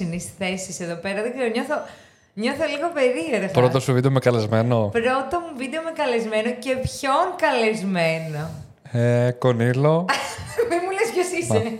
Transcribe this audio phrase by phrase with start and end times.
[0.00, 1.22] είναι στις θέσεις εδώ πέρα.
[1.22, 1.76] Δεν ξέρω, νιώθω,
[2.34, 3.48] νιώθω λίγο περίεργα.
[3.48, 4.88] Πρώτο σου βίντεο με καλεσμένο.
[4.92, 8.50] Πρώτο μου βίντεο με καλεσμένο και ποιον καλεσμένο;
[8.92, 10.06] Ε, Κονίλο.
[10.70, 11.78] Μην μου λες ποιος είσαι.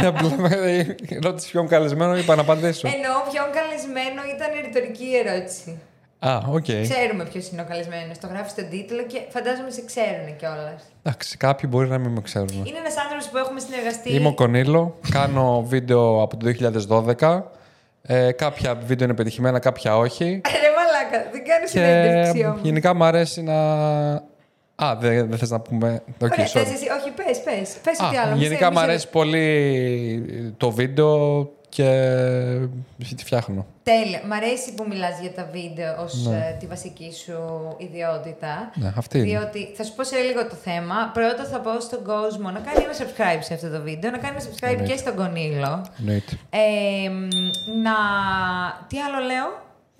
[0.00, 0.86] Ναι, Απλά με
[1.22, 2.88] ρώτησε ποιον καλεσμένο, είπα να απαντήσω.
[2.88, 5.78] Εννοώ ποιον καλεσμένο ήταν ρητορική ερώτηση.
[6.22, 6.62] Α, οκ.
[6.64, 8.18] Ξέρουμε ποιος είναι ο καλεσμένος.
[8.18, 10.82] Το γράφεις στον τίτλο και φαντάζομαι σε ξέρουν κιόλας.
[11.02, 12.48] Εντάξει, κάποιοι μπορεί να μην με ξέρουν.
[12.64, 14.12] Είναι ένας άνθρωπος που έχουμε συνεργαστεί.
[14.14, 14.98] Είμαι ο Κονίλο.
[15.10, 16.46] Κάνω βίντεο από το
[17.18, 17.42] 2012.
[18.02, 20.24] Ε, κάποια βίντεο είναι πετυχημένα, κάποια όχι.
[20.44, 22.60] Ρε μαλάκα, δεν κάνεις Και συνέντευξη όμως.
[22.62, 23.54] γενικά μου αρέσει να.
[24.74, 26.50] Α, δεν δεν θες να πούμε; Okay, Ωραία, sorry.
[26.50, 27.76] θες εσύ, όχι, πες, πες.
[27.84, 28.32] Πες Α, ό,τι άλλο.
[28.32, 33.66] μη γενικά σε- μου μη σε- αρέσει πολύ το βίντεο και τη φτιάχνω.
[33.82, 34.20] Τέλεια.
[34.26, 37.38] Μ' αρέσει που μιλάς για τα βίντεο ως ε, τη βασική σου
[37.78, 38.70] ιδιότητα.
[38.74, 39.26] Ναι, αυτή είναι.
[39.26, 41.10] Διότι θα σου πω σε λίγο το θέμα.
[41.14, 44.36] Πρώτα θα πω στον κόσμο να κάνει ένα subscribe σε αυτό το βίντεο, να κάνει
[44.40, 44.92] ένα subscribe Εννοείται.
[44.92, 45.86] και στον Κονίλο.
[45.98, 46.38] Εννοείται.
[46.50, 47.28] Ε, μ,
[47.82, 47.96] να.
[48.88, 49.46] Τι άλλο λέω;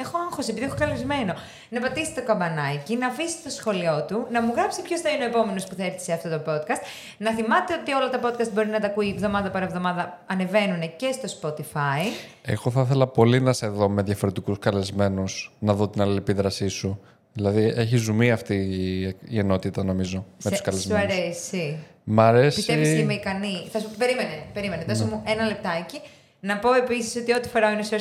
[0.00, 1.34] Έχω άγχος επειδή έχω καλεσμένο.
[1.68, 5.24] Να πατήσει το καμπανάκι, να αφήσει το σχολείο του, να μου γράψει ποιος θα είναι
[5.24, 6.82] ο επόμενος που θα έρθει σε αυτό το podcast.
[7.18, 11.12] Να θυμάται ότι όλα τα podcast μπορεί να τα ακούει εβδομάδα παρά εβδομάδα, ανεβαίνουν και
[11.12, 12.02] στο Spotify.
[12.42, 17.00] Εγώ θα ήθελα πολύ να σε δω με διαφορετικούς καλεσμένους, να δω την αλληλεπίδρασή σου.
[17.32, 21.02] Δηλαδή, έχει ζουμί αυτή η- η ενότητα, νομίζω, με τους Σε- Σου καλεσμένου.
[21.02, 21.78] αρέσει.
[22.04, 22.56] Μ' αρέσει.
[22.56, 23.88] Πιστεύεις είμαι ικανή; Θα σου...
[23.98, 24.84] Περίμενε, περίμενε.
[24.88, 25.10] Δώσε Ναι.
[25.10, 26.00] μου ένα λεπτάκι.
[26.42, 27.94] Να πω επίσης ότι ό,τι φοράω είναι social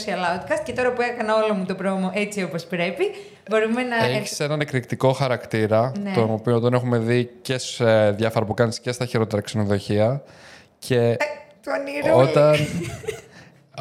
[0.53, 3.03] outcast και τώρα που έκανα όλο μου το πρόμο έτσι όπως πρέπει,
[3.49, 3.95] μπορούμε να.
[4.05, 6.11] Έχεις έναν εκρηκτικό χαρακτήρα, Ναι.
[6.13, 10.21] τον οποίο τον έχουμε δει και σε διάφορα που κάνεις και στα χειρότερα ξενοδοχεία.
[10.79, 11.17] Και
[11.63, 12.19] Το ονειρό.
[12.29, 12.55] όταν,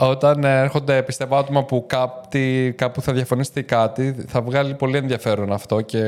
[0.01, 5.53] όταν έρχονται πιστεύω άτομα που κάτι, κάπου θα διαφωνήσετε ή κάτι, θα βγάλει πολύ ενδιαφέρον
[5.53, 6.01] αυτό και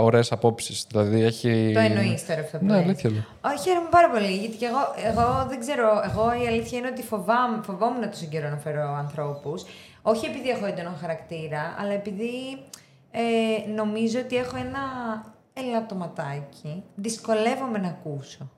[0.00, 0.86] ωραίες απόψεις.
[0.90, 1.70] Δηλαδή έχει.
[1.74, 2.84] Το εννοείς τώρα αυτό που Ναι, λες.
[2.84, 3.24] αλήθεια λέω.
[3.40, 4.32] Όχι, χαίρομαι πάρα πολύ.
[4.32, 5.88] Γιατί και εγώ, εγώ δεν ξέρω.
[6.10, 9.64] Εγώ η αλήθεια είναι ότι φοβάμαι, φοβόμουν τόσο καιρό να φέρω ανθρώπους.
[10.02, 12.32] Όχι επειδή έχω έντονο χαρακτήρα, αλλά επειδή
[13.10, 14.80] ε, νομίζω ότι έχω ένα
[15.54, 16.82] ελαττωματάκι.
[16.94, 18.50] Δυσκολεύομαι να ακούσω.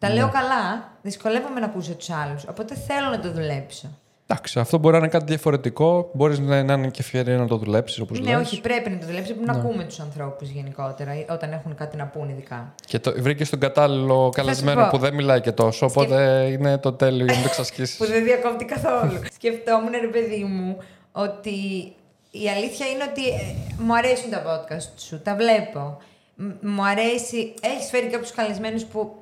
[0.00, 0.14] Τα Ναι.
[0.14, 2.44] λέω καλά, δυσκολεύομαι να ακούσω τους άλλους.
[2.48, 3.88] Οπότε θέλω να το δουλέψω.
[4.26, 6.10] Εντάξει, αυτό μπορεί να είναι κάτι διαφορετικό.
[6.12, 9.06] Μπορείς να, να είναι και ευκαιρία να το δουλέψεις όπως ναι, όχι, πρέπει να το
[9.06, 9.32] δουλέψω.
[9.34, 12.74] Πρέπει να ακούμε τους ανθρώπους γενικότερα, όταν έχουν κάτι να πούν ειδικά.
[12.86, 14.88] Και το, βρήκες τον κατάλληλο καλεσμένο πω.
[14.90, 17.96] που δεν μιλάει και τόσο, οπότε είναι το τέλειο για να το εξασκήσεις.
[17.96, 19.20] που δεν διακόπτει καθόλου.
[19.38, 20.76] Σκεφτόμουν, ρε παιδί μου,
[21.12, 21.50] ότι
[22.30, 25.96] η αλήθεια είναι ότι ε, μου αρέσουν τα podcast σου, τα βλέπω.
[26.34, 29.14] Μ- μου αρέσει, έχεις φέρει κάποιους καλεσμένους που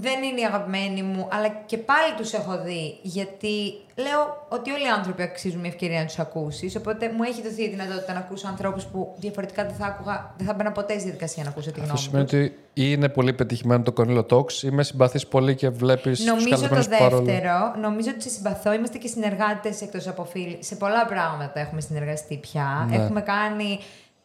[0.00, 4.84] δεν είναι οι αγαπημένοι μου, αλλά και πάλι τους έχω δει, γιατί λέω ότι όλοι
[4.84, 8.18] οι άνθρωποι αξίζουν μια ευκαιρία να τους ακούσεις, οπότε μου έχει δοθεί η δυνατότητα να
[8.18, 11.70] ακούσω ανθρώπους που διαφορετικά δεν θα, άκουγα, δεν θα μπαίνα ποτέ στη διαδικασία να ακούσω
[11.72, 12.34] τη Αυτό γνώμη σημαίνει τους.
[12.38, 16.26] ότι ή είναι πολύ πετυχημένο το Cornelio Talks ή με συμπαθείς πολύ και βλέπεις τους
[16.26, 17.22] Νομίζω το καλεσμένους παρόλο.
[17.22, 18.72] δεύτερο, νομίζω ότι σε συμπαθώ.
[18.72, 20.58] Είμαστε και συνεργάτες εκτός από φίλοι.
[20.60, 22.86] Σε πολλά πράγματα έχουμε συνεργαστεί πια.
[22.90, 22.96] Ναι.
[22.96, 23.78] Έχουμε, κάνει,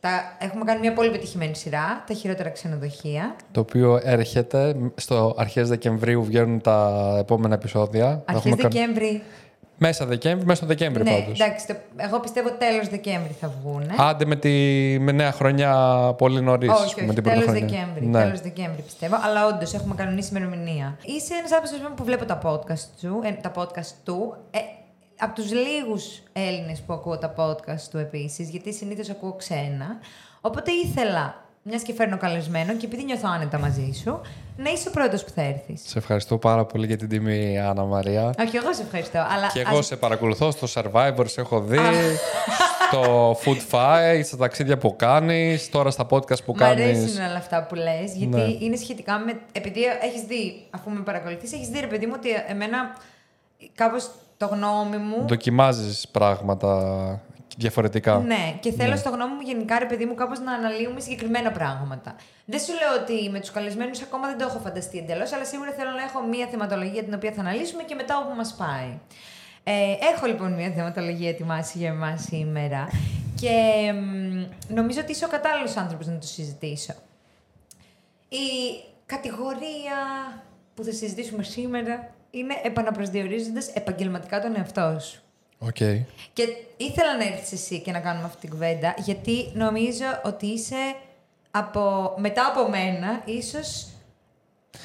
[0.03, 0.09] τα,
[0.39, 3.35] έχουμε κάνει μια πολύ πετυχημένη σειρά, τα χειρότερα ξενοδοχεία.
[3.51, 8.05] Το οποίο έρχεται στο αρχές Δεκεμβρίου βγαίνουν τα επόμενα επεισόδια.
[8.05, 9.23] Τα Αρχές έχουμε κάνει- Δεκέμβρη.
[9.77, 11.39] Μέσα Δεκέμβρη, μέσα στο Δεκέμβρη Ναι, πάντως.
[11.39, 13.83] εντάξει, το, εγώ πιστεύω τέλος Δεκέμβρη θα βγουν.
[13.97, 14.49] Άντε με τη
[14.99, 15.73] με νέα χρονιά
[16.17, 16.69] πολύ νωρίς.
[16.69, 17.77] όχι, όχι, με την τέλος πρωτοχρονιά.
[17.77, 18.05] Δεκέμβρη.
[18.05, 18.21] Ναι.
[18.23, 19.15] Τέλος Δεκέμβρη πιστεύω.
[19.23, 20.97] Αλλά όντως έχουμε κανονίσει ημερομηνία.
[21.05, 24.35] Είσαι ένας άνθρωπος που βλέπω τα podcast του, ε, τα podcast του.
[24.51, 24.57] Ε,
[25.23, 29.97] από τους λίγους Έλληνες που ακούω τα podcast του επίσης, γιατί συνήθως ακούω ξένα.
[30.41, 34.21] Οπότε ήθελα, μιας και φέρνω καλεσμένο και επειδή νιώθω άνετα μαζί σου,
[34.57, 35.81] να είσαι ο πρώτος που θα έρθεις.
[35.85, 38.33] Σε ευχαριστώ πάρα πολύ για την τιμή, Άννα Μαρία.
[38.39, 39.17] Όχι, εγώ σε ευχαριστώ.
[39.17, 41.77] Αλλά Και εγώ ας- σε παρακολουθώ στο Survivor, σε έχω δει.
[42.91, 46.83] στο Food Fight, στα ταξίδια που κάνεις, τώρα στα podcast που Μ' κάνεις.
[46.97, 48.43] αρέσουν όλα αυτά που λες, γιατί Ναι.
[48.59, 49.39] είναι σχετικά με.
[49.51, 52.77] Επειδή έχεις δει, αφού με παρακολουθείς, έχεις δει ρε παιδί μου ότι εμένα
[53.75, 55.27] κάπως το γνώμη μου.
[55.27, 57.21] Δοκιμάζεις πράγματα
[57.57, 58.17] διαφορετικά.
[58.17, 62.15] Ναι, και θέλω στο γνώμη μου γενικά, ρε παιδί μου, κάπως να αναλύουμε συγκεκριμένα πράγματα.
[62.45, 65.71] Δεν σου λέω ότι με τους καλεσμένους ακόμα δεν το έχω φανταστεί εντελώς, αλλά σίγουρα
[65.71, 68.99] θέλω να έχω μία θεματολογία την οποία θα αναλύσουμε και μετά όπου μας πάει.
[69.63, 69.73] Ε,
[70.13, 72.87] έχω λοιπόν μία θεματολογία ετοιμάσει για εμάς σήμερα
[73.41, 76.93] και μ, νομίζω ότι είσαι ο κατάλληλος άνθρωπος να το συζητήσω.
[78.29, 78.45] Η
[79.05, 79.97] κατηγορία
[80.75, 85.21] που θα συζητήσουμε σήμερα είναι επαναπροσδιορίζοντας επαγγελματικά τον εαυτό σου.
[85.59, 85.77] Οκ.
[86.33, 86.43] Και
[86.77, 90.95] ήθελα να έρθεις εσύ και να κάνουμε αυτή την κουβέντα, γιατί νομίζω ότι είσαι
[91.51, 93.87] από, μετά από μένα, ίσως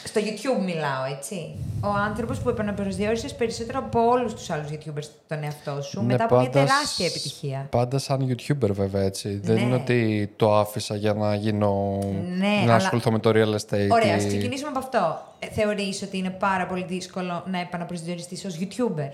[0.05, 1.55] στο YouTube μιλάω, έτσι.
[1.81, 6.25] Ο άνθρωπος που επαναπροσδιορίσες περισσότερο από όλους τους άλλους YouTubers τον εαυτό σου, Ναι, μετά
[6.25, 7.67] από μια πάντα τεράστια σ- επιτυχία.
[7.71, 9.41] Πάντα σαν YouTuber, βέβαια, έτσι.
[9.43, 9.61] Δεν Ναι.
[9.61, 11.99] είναι ότι το άφησα για να γίνω.
[12.39, 13.89] Ναι, να αλλά- ασχοληθώ με το real estate.
[13.91, 15.23] Ωραία, ή- ας ξεκινήσουμε από αυτό.
[15.39, 19.09] Ε, θεωρείς ότι είναι πάρα πολύ δύσκολο να επαναπροσδιοριστείς ως YouTuber;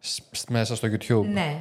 [0.00, 1.24] σ- μέσα στο YouTube.
[1.32, 1.56] Ναι.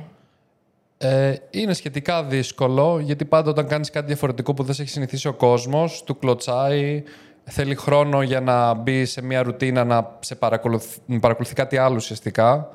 [0.97, 5.27] Ε, είναι σχετικά δύσκολο γιατί πάντα όταν κάνεις κάτι διαφορετικό που δεν σε έχει συνηθίσει
[5.27, 7.03] ο κόσμος, του κλωτσάει,
[7.45, 11.95] θέλει χρόνο για να μπει σε μια ρουτίνα να σε παρακολουθεί, να παρακολουθεί κάτι άλλο
[11.95, 12.69] ουσιαστικά.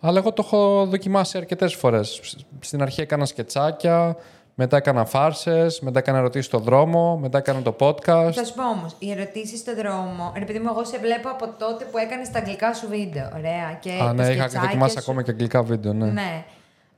[0.00, 2.20] Αλλά εγώ το έχω δοκιμάσει αρκετές φορές.
[2.60, 4.16] Στην αρχή έκανα σκετσάκια,
[4.54, 8.30] μετά έκανα φάρσες, μετά έκανα ερωτήσεις στο δρόμο, μετά έκανα το podcast.
[8.32, 10.32] Θα σου πω όμως, οι ερωτήσεις στον δρόμο.
[10.38, 13.28] Ρε παιδί μου, εγώ σε βλέπω από τότε που έκανες τα αγγλικά σου βίντεο.
[13.36, 13.78] Ωραία.
[13.80, 14.98] Και Α, τα ναι, είχα σκετσάκια δοκιμάσει σου.
[15.00, 16.06] ακόμα και αγγλικά βίντεο, ναι.
[16.06, 16.44] Ναι.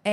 [0.03, 0.11] Ε,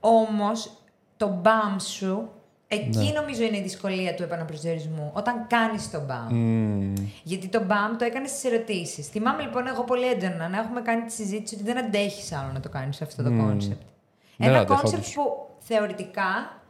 [0.00, 0.70] Όμως,
[1.16, 2.28] το μπαμ σου,
[2.68, 3.10] εκεί Ναι.
[3.20, 5.10] νομίζω είναι η δυσκολία του επαναπροσδιορισμού.
[5.14, 6.34] Όταν κάνεις το μπαμ.
[6.34, 6.92] Μμμ.
[7.22, 9.06] Γιατί το μπαμ το έκανες στις ερωτήσεις.
[9.06, 12.60] Θυμάμαι λοιπόν εγώ πολύ έντονα να έχουμε κάνει τη συζήτηση ότι δεν αντέχεις άλλο να
[12.60, 13.82] το κάνεις αυτό το concept.
[14.36, 15.12] Δεν Ένα αντέχω, κόνσεπτ όντως.
[15.14, 16.60] που θεωρητικά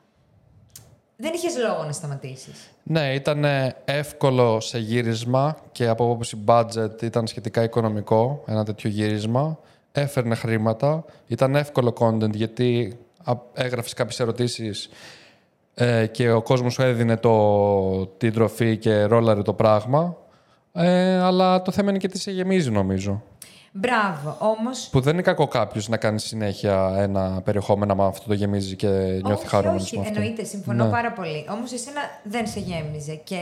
[1.17, 2.71] δεν είχες λόγο να σταματήσεις.
[2.83, 3.45] Ναι, ήταν
[3.85, 9.59] εύκολο σε γύρισμα και από άποψη budget ήταν σχετικά οικονομικό ένα τέτοιο γύρισμα.
[9.93, 11.05] Έφερνε χρήματα.
[11.27, 14.89] Ήταν εύκολο content γιατί α- έγραφες κάποιες ερωτήσεις
[15.79, 20.17] ε, και ο κόσμος σου έδινε το, την τροφή και ρόλαρε το πράγμα.
[20.73, 23.23] Ε, αλλά το θέμα είναι και τι σε γεμίζει νομίζω.
[23.73, 24.37] Μπράβο.
[24.39, 24.71] Όμω.
[24.91, 28.89] Που δεν είναι κακό κάποιος να κάνει συνέχεια ένα περιεχόμενο άμα αυτό το γεμίζει και
[28.89, 30.15] νιώθει όχι, χαρούμενος όχι, με αυτό.
[30.21, 30.91] εννοείται, συμφωνώ Ναι.
[30.91, 31.47] πάρα πολύ.
[31.51, 33.15] Όμως εσένα δεν σε γέμιζε.
[33.25, 33.37] Και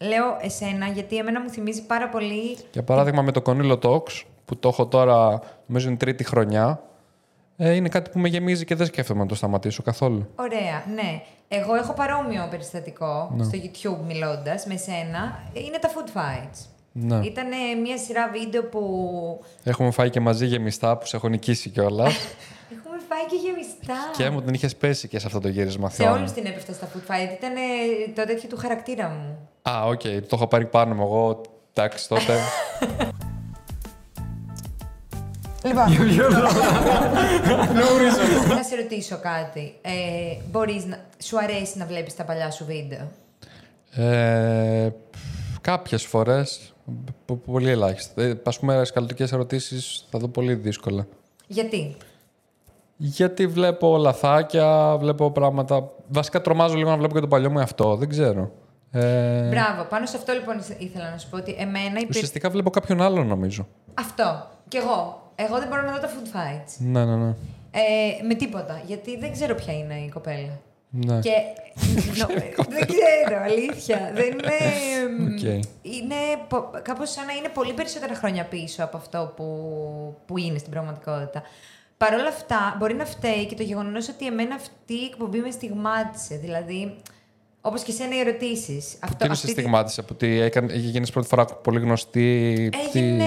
[0.00, 2.56] λέω εσένα γιατί εμένα μου θυμίζει πάρα πολύ.
[2.72, 6.82] Για παράδειγμα με το Κονίλο Talks, που το έχω τώρα, νομίζω είναι τρίτη χρονιά,
[7.56, 10.28] ε, είναι κάτι που με γεμίζει και δεν σκέφτομαι να το σταματήσω καθόλου.
[10.36, 11.22] Ωραία, ναι.
[11.48, 13.44] Εγώ έχω παρόμοιο περιστατικό Ναι.
[13.44, 15.42] στο YouTube μιλώντας με σένα.
[15.52, 16.66] Είναι τα food fights.
[16.92, 17.26] Ναι.
[17.26, 17.46] Ήταν
[17.82, 18.80] μια σειρά βίντεο που
[19.64, 22.12] Έχουμε φάει και μαζί γεμιστά που σε έχω νικήσει κιόλας.
[22.78, 23.94] έχουμε φάει και γεμιστά.
[24.16, 25.88] και μου την είχες πέσει και σε αυτό το γύρισμα.
[25.90, 26.18] Σε θυμάμαι.
[26.18, 27.32] όλους την έπεφτα στα food fight.
[27.38, 27.52] Ήταν
[28.14, 29.48] το τέτοιο του χαρακτήρα μου.
[29.70, 31.40] Α, οκ, το έχω πάρει πάνω μου εγώ.
[31.72, 32.38] Εντάξει, τότε.
[35.64, 36.48] Λοιπόν, Για ποιο λόγο;
[37.78, 38.54] No reason.
[38.56, 39.74] να σε ρωτήσω κάτι.
[39.82, 39.90] Ε,
[40.50, 40.96] μπορείς να...
[41.22, 43.08] Σου αρέσει να βλέπεις τα παλιά σου βίντεο;
[43.90, 44.88] ε,
[45.60, 46.72] Κάποιες φορές.
[47.46, 48.22] Πολύ ελάχιστα.
[48.22, 51.06] Ε, ας πούμε, σκαλωτικές ερωτήσεις θα δω πολύ δύσκολα.
[51.46, 51.96] Γιατί;
[52.96, 55.88] Γιατί βλέπω λαθάκια, βλέπω πράγματα.
[56.08, 57.96] Βασικά τρομάζω λίγο να βλέπω και το παλιό μου αυτό.
[57.96, 58.50] Δεν ξέρω.
[58.90, 59.84] Ε, Μπράβο.
[59.88, 62.06] Πάνω σε αυτό λοιπόν ήθελα να σου πω ότι εμένα υπήρχε.
[62.10, 63.66] ουσιαστικά βλέπω κάποιον άλλον νομίζω.
[63.94, 64.48] Αυτό.
[64.68, 65.23] Κι εγώ.
[65.36, 66.74] Εγώ δεν μπορώ να δω τα food fights.
[66.78, 67.34] Ναι, ναι, ναι.
[67.70, 68.82] Ε, με τίποτα.
[68.86, 70.60] Γιατί δεν ξέρω ποια είναι η κοπέλα.
[70.90, 71.18] ναι.
[71.20, 71.30] Και.
[72.18, 72.26] νο-
[72.68, 74.10] δεν ξέρω, αλήθεια.
[74.14, 75.32] Δεν είναι.
[75.34, 75.64] Οκ.
[75.82, 76.14] Είναι
[76.48, 79.44] πο- κάπως σαν να είναι πολύ περισσότερα χρόνια πίσω από αυτό που,
[80.26, 81.42] που είναι στην πραγματικότητα.
[81.96, 85.50] Παρ' όλα αυτά, μπορεί να φταίει και το γεγονός ότι εμένα αυτή η εκπομπή με
[85.50, 86.36] στιγμάτισε.
[86.36, 86.96] Δηλαδή,
[87.66, 88.98] όπως και εσένα οι ερωτήσεις.
[89.18, 92.68] Τι είναι σε στιγμάτισε από ότι έκανε, είχε γίνει πρώτη φορά πολύ γνωστή.
[92.72, 93.24] τι- Έγινε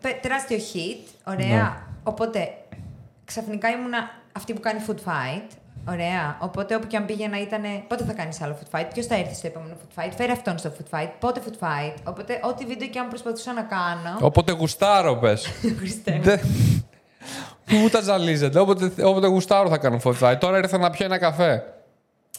[0.00, 1.12] πε- τεράστιο hit.
[1.26, 1.46] Ωραία.
[1.46, 1.72] Ναι.
[2.02, 2.48] Οπότε
[3.24, 3.98] ξαφνικά ήμουνα
[4.32, 5.42] αυτή που κάνει food fight.
[5.88, 6.36] Ωραία.
[6.40, 9.34] Οπότε όπου και αν πήγαινα ήταν πότε θα κάνεις άλλο food fight, ποιος θα έρθει
[9.34, 12.88] στο επόμενο food fight, φέρε αυτόν στο food fight, πότε food fight; Οπότε ό,τι βίντεο
[12.88, 14.18] και αν προσπαθούσα να κάνω.
[14.20, 15.46] Όποτε γουστάρω, πες.
[15.78, 16.22] Χριστέ μου.
[16.22, 16.40] Δεν-
[17.70, 20.38] Μου τα ζαλίζετε; Όποτε, όποτε γουστάρω θα κάνω φωτιά.
[20.38, 21.62] Τώρα ήρθα να πιω ένα καφέ.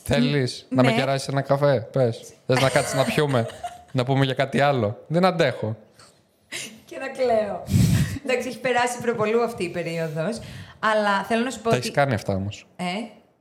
[0.04, 0.98] Θέλεις να με ναι.
[0.98, 2.34] κεράσεις ένα καφέ, πες.
[2.46, 3.48] Θες να κάτσεις να πιούμε,
[3.92, 5.76] να πούμε για κάτι άλλο; Δεν αντέχω.
[6.86, 7.64] και να κλαίω.
[8.26, 10.40] Εντάξει, έχει περάσει προπολού αυτή η περίοδος.
[10.80, 11.78] Αλλά θέλω να σου πω Τα ότι.
[11.78, 12.68] έχεις κάνει αυτά όμως.
[12.76, 12.84] Ε,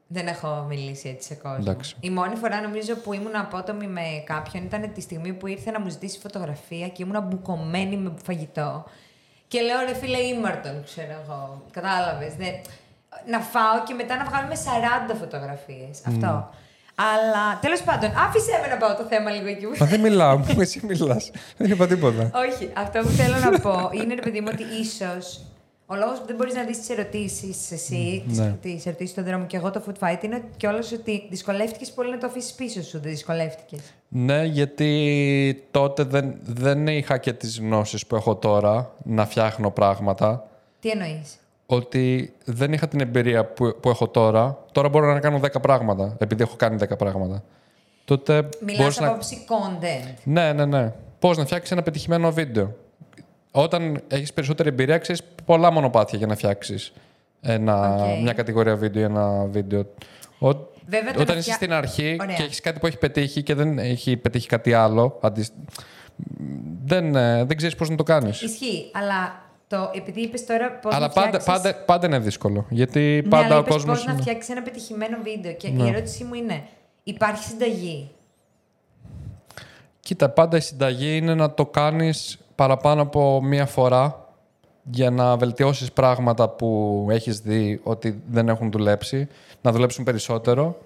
[0.06, 1.56] δεν έχω μιλήσει έτσι σε κόσμο.
[1.60, 1.96] Εντάξει.
[2.00, 5.80] Η μόνη φορά νομίζω που ήμουν απότομη με κάποιον ήταν τη στιγμή που ήρθε να
[5.80, 8.84] μου ζητήσει φωτογραφία και ήμουν μπουκωμένη με φαγητό.
[9.48, 11.62] Και λέω ρε φίλε ήμαρτον, ξέρω εγώ.
[11.70, 12.32] Κατάλαβες.
[13.26, 14.54] Να φάω και μετά να βγάλουμε
[15.10, 16.00] 40 φωτογραφίες.
[16.06, 16.50] Αυτό.
[16.94, 19.66] Αλλά τέλος πάντων, άφησε με να πάω το θέμα λίγο εκεί.
[19.80, 21.30] Μα δεν μιλάω, μου εσύ μιλάς.
[21.56, 22.30] Δεν είπα τίποτα.
[22.34, 25.40] Όχι, αυτό που θέλω να πω είναι ρε παιδί μου ότι ίσως
[25.90, 28.56] ο λόγος που δεν μπορείς να δεις τις ερωτήσεις εσύ, τις ναι.
[28.60, 32.18] τις ερωτήσεις στον δρόμο και εγώ το food fight, είναι κιόλας ότι δυσκολεύτηκες πολύ να
[32.18, 33.00] το αφήσεις πίσω σου.
[33.00, 33.80] Δεν δυσκολεύτηκες.
[34.08, 40.48] Ναι, γιατί τότε δεν, δεν είχα και τις γνώσεις που έχω τώρα να φτιάχνω πράγματα.
[40.80, 41.38] Τι εννοείς;
[41.70, 44.64] Ότι δεν είχα την εμπειρία που, που έχω τώρα.
[44.72, 47.42] Τώρα μπορώ να κάνω 10 πράγματα, επειδή έχω κάνει 10 πράγματα.
[48.04, 49.10] Τότε Μιλάς μπορείς από να...
[49.10, 50.14] άποψη content.
[50.24, 50.92] Ναι, ναι, ναι.
[51.18, 52.74] Πώς να φτιάξεις ένα πετυχημένο βίντεο.
[53.50, 56.92] Όταν έχεις περισσότερη εμπειρία, ξέρεις πολλά μονοπάτια για να φτιάξεις
[57.40, 58.22] ένα, Οκ.
[58.22, 59.80] μια κατηγορία βίντεο ή ένα βίντεο.
[60.38, 60.48] Ο,
[60.86, 62.36] Βέβαια, το όταν να είσαι φτιά- στην αρχή Ωραία.
[62.36, 65.46] και έχεις κάτι που έχει πετύχει και δεν έχει πετύχει κάτι άλλο, αντι...
[66.84, 68.42] δεν, ε, δεν ξέρεις πώς να το κάνεις.
[68.42, 71.52] Ισχύει, αλλά το, επειδή είπες τώρα πώς Αλλά να πάντα, φτιάξεις...
[71.62, 72.66] πάντα, πάντα είναι δύσκολο.
[72.70, 73.96] Γιατί Ναι, πάντα αλλά ο είπες κόσμος...
[73.96, 75.52] πώς να είναι- φτιάξεις ένα πετυχημένο βίντεο.
[75.52, 75.82] Και Ναι.
[75.84, 76.62] η ερώτησή μου είναι,
[77.02, 78.10] υπάρχει συνταγή;
[80.00, 84.22] Κοίτα, πάντα η συνταγή είναι να το κάνεις παραπάνω από μία φορά.
[84.90, 89.28] για να βελτιώσεις πράγματα που έχεις δει ότι δεν έχουν δουλέψει,
[89.62, 90.78] να δουλέψουν περισσότερο.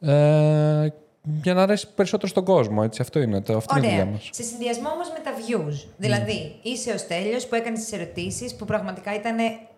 [0.00, 0.88] Ε,
[1.22, 2.80] για να αρέσει περισσότερο στον κόσμο.
[2.84, 3.02] Έτσι.
[3.02, 4.12] Αυτό είναι, το, αυτή είναι η δουλειά Ωραία.
[4.12, 4.28] μας.
[4.32, 5.88] Σε συνδυασμό όμως με τα views.
[5.96, 9.36] Δηλαδή, είσαι ο Στέλιος που έκανε τις ερωτήσεις που πραγματικά ήταν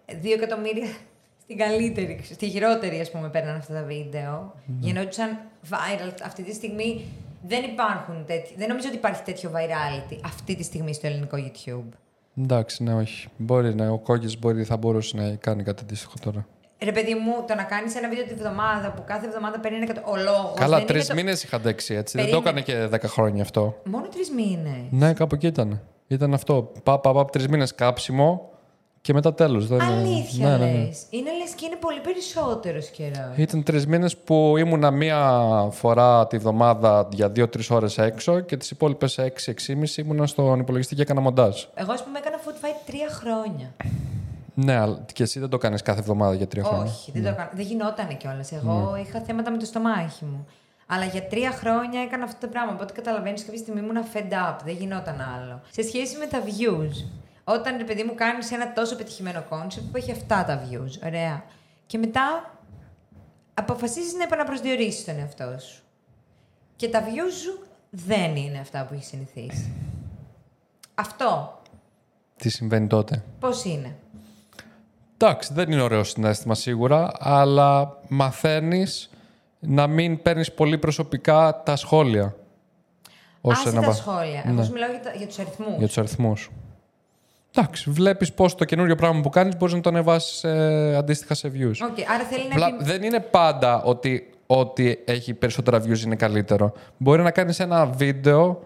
[0.09, 0.89] 2 εκατομμύρια
[1.43, 4.55] στην καλύτερη, στη χειρότερη, ας πούμε, παίρναν αυτά τα βίντεο.
[4.81, 5.39] Γινόντουσαν
[5.71, 6.13] viral.
[6.25, 7.05] Αυτή τη στιγμή
[7.49, 11.97] δεν υπάρχουν τέτοι, Δεν νομίζω ότι υπάρχει τέτοιο virality αυτή τη στιγμή στο ελληνικό YouTube.
[12.39, 13.29] Εντάξει, ναι, όχι.
[13.37, 16.47] Μπορεί, ναι, ο Κόγκης μπορεί, θα μπορούσε να κάνει κάτι αντίστοιχο τώρα.
[16.85, 19.87] Ρε παιδί μου, το να κάνεις ένα βίντεο τη βδομάδα που κάθε εβδομάδα παίρνει ένα
[19.91, 20.11] εκατο...
[20.11, 20.55] Ο λόγος.
[20.55, 21.15] Καλά, τρεις το...
[21.15, 22.19] μήνες είχα αντέξει έτσι.
[22.19, 23.81] Δεν το έκανε και δέκα χρόνια αυτό.
[23.85, 24.83] Μόνο τρεις μήνες.
[24.91, 25.81] Ναι, κάπου εκεί ήταν.
[26.07, 26.73] Ήταν αυτό.
[26.83, 28.51] Πα, πα, πα τρεις μήνες κάψιμο
[29.01, 29.71] και μετά τέλος.
[29.71, 30.85] Αλήθεια ναι, ναι, ναι.
[30.85, 31.03] λες.
[31.11, 33.37] Είναι λες και είναι πολύ περισσότερος καιρός.
[33.37, 38.71] Ήταν τρεις μήνες που ήμουνα μία φορά τη βδομάδα για δύο-τρεις ώρες έξω και τις
[38.71, 41.62] υπόλοιπες 6-6,5 ήμουνα στον υπολογιστή και έκανα μοντάζ.
[41.75, 43.75] Εγώ, ας πούμε, έκανα food fight τρία χρόνια.
[44.54, 46.92] Ναι, αλλά και εσύ δεν το κάνεις κάθε εβδομάδα για τρία χρόνια.
[46.92, 47.28] Όχι, δεν ναι.
[47.28, 47.50] το έκανα.
[47.54, 48.52] Δεν γινόταν κιόλας.
[48.52, 49.00] Εγώ ναι.
[49.00, 50.47] είχα θέματα με το στομάχι μου.
[50.87, 52.73] Αλλά για τρία χρόνια έκανα αυτό το πράγμα.
[52.73, 54.56] Οπότε καταλαβαίνεις κάποια στιγμή ήμουν fed up.
[54.64, 55.61] Δεν γινόταν άλλο.
[55.71, 57.06] Σε σχέση με τα views.
[57.44, 61.06] Όταν ρε παιδί μου κάνεις ένα τόσο πετυχημένο concept που έχει αυτά τα views.
[61.06, 61.42] Ωραία.
[61.87, 62.56] Και μετά
[63.54, 65.82] αποφασίζεις να επαναπροσδιορίσεις τον εαυτό σου.
[66.76, 69.73] Και τα views σου δεν είναι αυτά που έχεις συνηθίσει.
[70.94, 71.61] Αυτό.
[72.37, 73.97] Τι συμβαίνει τότε; Πώς είναι;
[75.23, 79.11] Εντάξει, δεν είναι ωραίο συνέστημα σίγουρα, αλλά μαθαίνεις
[79.59, 82.37] να μην παίρνεις πολύ προσωπικά τα σχόλια.
[83.41, 83.83] Άσε ένα...
[83.83, 84.43] τα σχόλια.
[84.47, 84.52] Ναι.
[84.52, 85.12] Εγώ σου μιλάω για, τα...
[85.17, 85.79] για τους αριθμούς.
[85.79, 86.50] Για τους αριθμούς.
[87.55, 91.52] Εντάξει, βλέπεις πώς το καινούριο πράγμα που κάνεις μπορείς να το ανεβάσεις ε, αντίστοιχα σε
[91.55, 91.88] views.
[91.88, 92.76] Okay, άρα θέλει να Βλα...
[92.81, 96.73] Δεν είναι πάντα ότι ότι έχει περισσότερα views είναι καλύτερο.
[96.97, 98.62] Μπορεί να κάνεις ένα βίντεο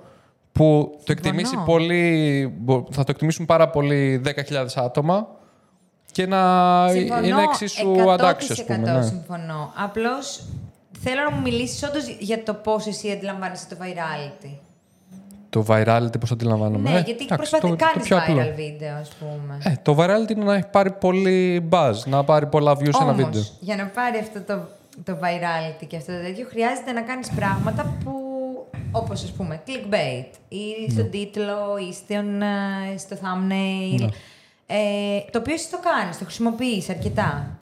[0.53, 2.53] που το εκτιμήσει πολύ,
[2.91, 5.29] θα το εκτιμήσουν πάρα πολύ 10.000 άτομα
[6.17, 8.93] και να συμφωνώ, είναι εξίσου αντάξιο, ας πούμε.
[8.93, 9.03] Ναι.
[9.03, 9.73] συμφωνώ.
[9.77, 10.43] Απλώς
[11.01, 14.51] θέλω να μου μιλήσεις όντως για το πώς εσύ αντιλαμβάνεσαι το virality.
[15.51, 19.59] Το virality, πώς το αντιλαμβάνομαι; Ναι, ε, γιατί προσπαθεί να κάνεις viral βίντεο, ας πούμε.
[19.63, 23.13] Ε, το virality είναι να έχει πάρει πολύ buzz, να πάρει πολλά views σε ένα
[23.13, 23.43] βίντεο.
[23.61, 24.69] Για να πάρει αυτό το,
[25.05, 28.13] το virality και αυτό το τέτοιο, χρειάζεται να κάνεις πράγματα που.
[28.91, 31.11] Όπως ας πούμε, clickbait ή στον ναι.
[31.11, 34.01] τίτλο ή στον, ε, στο thumbnail.
[34.01, 34.09] Ναι.
[34.67, 34.77] Ε,
[35.31, 37.57] το οποίο εσύ το κάνεις, το χρησιμοποιείς αρκετά.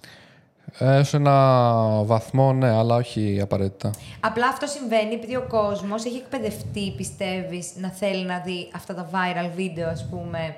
[0.79, 3.91] Ε, σε ένα βαθμό, ναι, αλλά όχι απαραίτητα.
[4.21, 9.11] Απλά αυτό συμβαίνει επειδή ο κόσμος έχει εκπαιδευτεί, πιστεύεις, να θέλει να δει αυτά τα
[9.13, 10.57] viral βίντεο, ας πούμε,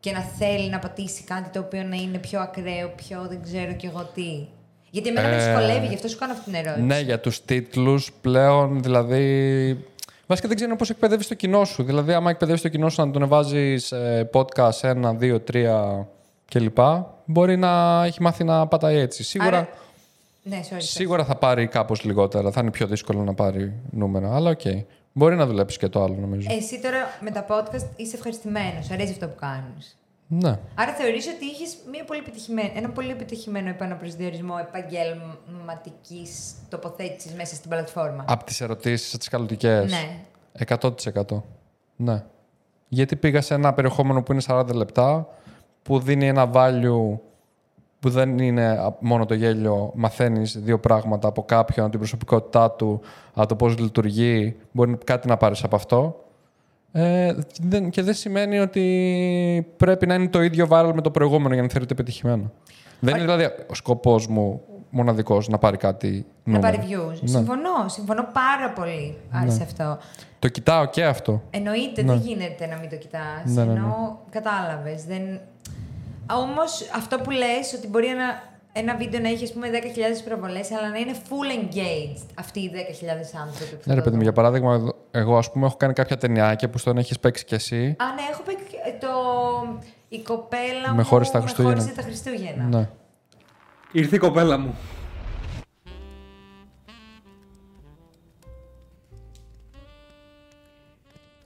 [0.00, 3.72] και να θέλει να πατήσει κάτι το οποίο να είναι πιο ακραίο, πιο δεν ξέρω
[3.72, 4.46] κι εγώ τι.
[4.90, 6.84] Γιατί εμένα ε, με δυσκολεύει, γι' αυτό σου κάνω αυτή την ερώτηση.
[6.84, 9.84] Ναι, για τους τίτλους πλέον, δηλαδή
[10.26, 11.82] Βασικά δεν ξέρω πώς εκπαιδεύεις το κοινό σου.
[11.82, 13.92] Δηλαδή, άμα εκπαιδεύεις το κοινό σου να του βάζεις
[14.32, 16.08] podcast ένα, δύο, τρία
[16.50, 16.78] κλπ.
[17.24, 19.24] Μπορεί να έχει μάθει να πατάει έτσι.
[19.24, 19.68] Σίγουρα, Άρα...
[20.42, 22.50] ναι, sorry, σίγουρα θα πάρει κάπως λιγότερα.
[22.50, 24.34] Θα είναι πιο δύσκολο να πάρει νούμερα.
[24.34, 24.60] Αλλά OK.
[24.64, 24.84] Okay.
[25.12, 26.48] Μπορεί να δουλέψει και το άλλο, νομίζω.
[26.50, 28.90] Εσύ τώρα με τα podcast είσαι ευχαριστημένος.
[28.90, 29.96] Αρέσει αυτό που κάνεις.
[30.28, 30.58] Ναι.
[30.74, 32.22] Άρα θεωρείς ότι είχες πολύ
[32.74, 39.90] ένα πολύ επιτυχημένο επαναπροσδιορισμό επαγγελματικής τοποθέτησης μέσα στην πλατφόρμα; Από τις ερωτήσεις, τις καλωτικές.
[39.90, 40.20] Ναι.
[40.66, 41.42] 100%.
[41.96, 42.24] Ναι.
[42.88, 45.28] Γιατί πήγα σε ένα περιεχόμενο που είναι 40 λεπτά,
[45.82, 47.18] που δίνει ένα value
[48.00, 53.00] που δεν είναι μόνο το γέλιο, μαθαίνεις δύο πράγματα από κάποιον, από την προσωπικότητά του,
[53.34, 56.24] από το πώς λειτουργεί, μπορεί κάτι να πάρεις από αυτό.
[56.98, 57.34] Ε,
[57.90, 61.68] και δεν σημαίνει ότι πρέπει να είναι το ίδιο viral με το προηγούμενο για να
[61.68, 62.52] θεωρείται πετυχημένο.
[63.00, 64.60] Δεν είναι δηλαδή ο σκοπός μου
[64.90, 66.66] μοναδικός να πάρει κάτι νούμερο.
[66.66, 67.20] Να πάρει views.
[67.20, 67.28] Ναι.
[67.28, 67.86] Συμφωνώ.
[67.86, 69.50] Συμφωνώ πάρα πολύ ναι.
[69.50, 69.98] σε αυτό.
[70.38, 71.42] Το κοιτάω και αυτό.
[71.50, 72.12] Εννοείται, ναι.
[72.12, 73.44] δεν γίνεται να μην το κοιτάς.
[73.44, 75.04] Ναι, ναι, Ενώ κατάλαβες.
[75.04, 75.40] Δεν...
[76.30, 79.76] Όμως αυτό που λες ότι μπορεί να ένα βίντεο να έχει ας πούμε 10.000
[80.24, 84.22] προβολέ, αλλά να είναι full engaged αυτοί οι 10.000 άνθρωποι που Ναι, ρε παιδί μου,
[84.22, 87.76] για παράδειγμα, εγώ ας πούμε έχω κάνει κάποια ταινιάκια που στον έχεις παίξει κι εσύ.
[87.76, 88.64] Α, ναι, έχω παίξει
[89.00, 89.08] το.
[90.08, 91.84] Η κοπέλα με χώρισε τα Χριστούγεννα.
[91.84, 92.64] Με τα Χριστούγεννα.
[92.64, 92.88] Ναι.
[93.92, 94.74] Ήρθε η κοπέλα μου.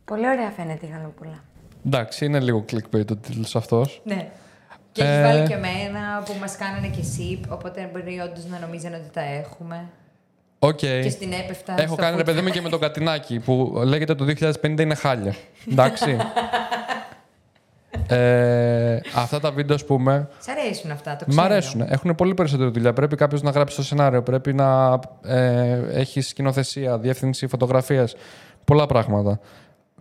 [0.04, 1.44] Πολύ ωραία φαίνεται η γαλοπούλα.
[1.86, 4.00] Εντάξει, είναι λίγο clickbait ο τίτλος αυτός.
[4.04, 4.30] Ναι.
[4.92, 5.22] Και έχεις ε...
[5.22, 9.20] βάλει και εμένα που μας κάνανε και SIP, οπότε μπορεί όντως να νομίζανε ότι τα
[9.20, 9.88] έχουμε.
[10.62, 11.00] Okay.
[11.02, 11.74] Και στην έπεφτα.
[11.78, 14.26] Έχω κάνει ρε παιδί μου και με τον Κατινάκη που λέγεται το
[14.62, 15.34] 2050 είναι χάλια.
[15.70, 16.16] Εντάξει.
[18.14, 20.28] ε, αυτά τα βίντεο, ας πούμε.
[20.40, 21.42] Σ' αρέσουν αυτά, το ξέρω.
[21.42, 21.80] Μ' αρέσουν.
[21.88, 22.92] Έχουν πολύ περισσότερη δουλειά.
[22.92, 24.22] Πρέπει κάποιος να γράψει το σενάριο.
[24.22, 28.14] Πρέπει να ε, έχεις σκηνοθεσία, διεύθυνση φωτογραφίας.
[28.64, 29.40] Πολλά πράγματα.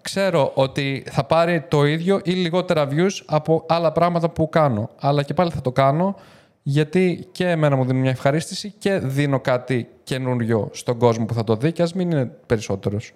[0.02, 4.90] Ξέρω ότι θα πάρει το ίδιο ή λιγότερα views από άλλα πράγματα που κάνω.
[5.00, 6.16] Αλλά και πάλι θα το κάνω
[6.64, 11.44] γιατί και εμένα μου δίνει μια ευχαρίστηση και δίνω κάτι καινούριο στον κόσμο που θα
[11.44, 13.12] το δει και ας μην είναι περισσότερος.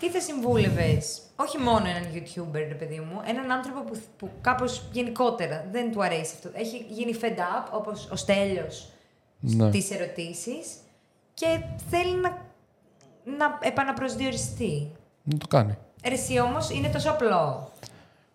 [0.00, 4.82] Τι θα συμβούλευες, όχι μόνο έναν YouTuber, ρε παιδί μου, έναν άνθρωπο που, που κάπως
[4.92, 6.50] γενικότερα δεν του αρέσει αυτό.
[6.52, 8.88] Έχει γίνει fed up, όπως ο Στέλιος
[9.40, 9.68] Ναι.
[9.68, 10.66] στις ερωτήσεις
[11.34, 11.46] και
[11.90, 12.28] θέλει να,
[13.24, 14.90] να επαναπροσδιοριστεί.
[15.22, 15.76] Να το κάνει.
[16.08, 17.70] Ρε, εσύ όμως είναι τόσο απλό.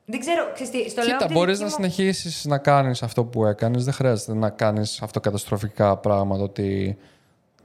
[0.05, 2.57] Δεν ξέρω, ξέρεις τι, στο λέω Κοίτα, από τη μπορείς δική να μου- συνεχίσεις να
[2.57, 3.83] κάνεις αυτό που έκανες.
[3.83, 6.97] Δεν χρειάζεται να κάνεις αυτοκαταστροφικά πράγματα ότι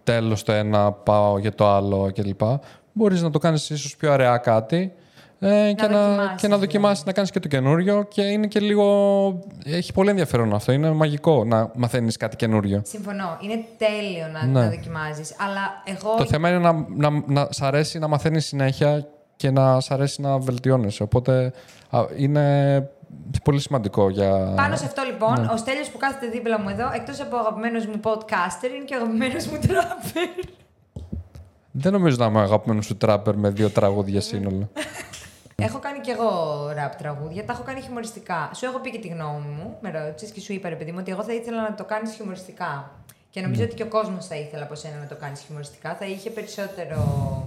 [0.05, 2.41] τέλος το ένα, πάω για το άλλο κλπ.
[2.93, 4.93] Μπορείς να το κάνεις ίσως πιο αραιά κάτι
[5.41, 7.05] ε, και, να, δοκιμάσεις, και να δοκιμάσεις δηλαδή.
[7.07, 8.03] να κάνεις και το καινούριο.
[8.03, 9.39] Και είναι και λίγο.
[9.65, 10.73] Έχει πολύ ενδιαφέρον αυτό.
[10.73, 12.83] Είναι μαγικό να μαθαίνεις κάτι καινούριο.
[12.85, 13.39] Συμφωνώ.
[13.41, 14.61] Είναι τέλειο να Ναι.
[14.61, 15.35] τα δοκιμάζεις.
[15.39, 16.15] Αλλά εγώ...
[16.17, 19.07] Το θέμα είναι να, να, να σ' αρέσει να μαθαίνεις συνέχεια
[19.43, 21.03] και να σ' αρέσει να βελτιώνεσαι.
[21.03, 21.53] Οπότε
[21.91, 22.91] α, είναι
[23.45, 24.53] πολύ σημαντικό για.
[24.57, 25.53] Πάνω σε αυτό λοιπόν, Ναι.
[25.53, 29.47] ο Στέλιος που κάθεται δίπλα μου εδώ, εκτός από αγαπημένος μου podcaster, είναι και αγαπημένος
[29.47, 30.49] μου trapper.
[31.71, 34.69] Δεν νομίζω να είμαι αγαπημένος σου τράπερ με δύο τραγούδια σύνολο.
[35.67, 36.31] έχω κάνει κι εγώ
[36.75, 38.51] ραπ τραγούδια, τα έχω κάνει χιουμοριστικά.
[38.55, 40.99] Σου έχω πει και τη γνώμη μου, με ρώτησες και σου είπα ρε παιδί μου
[41.01, 42.91] ότι εγώ θα ήθελα να το κάνεις χιουμοριστικά.
[43.35, 43.67] Και νομίζω Ναι.
[43.67, 46.99] ότι και ο κόσμος θα ήθελε από σένα να το κάνεις χιουμοριστικά, θα είχε περισσότερο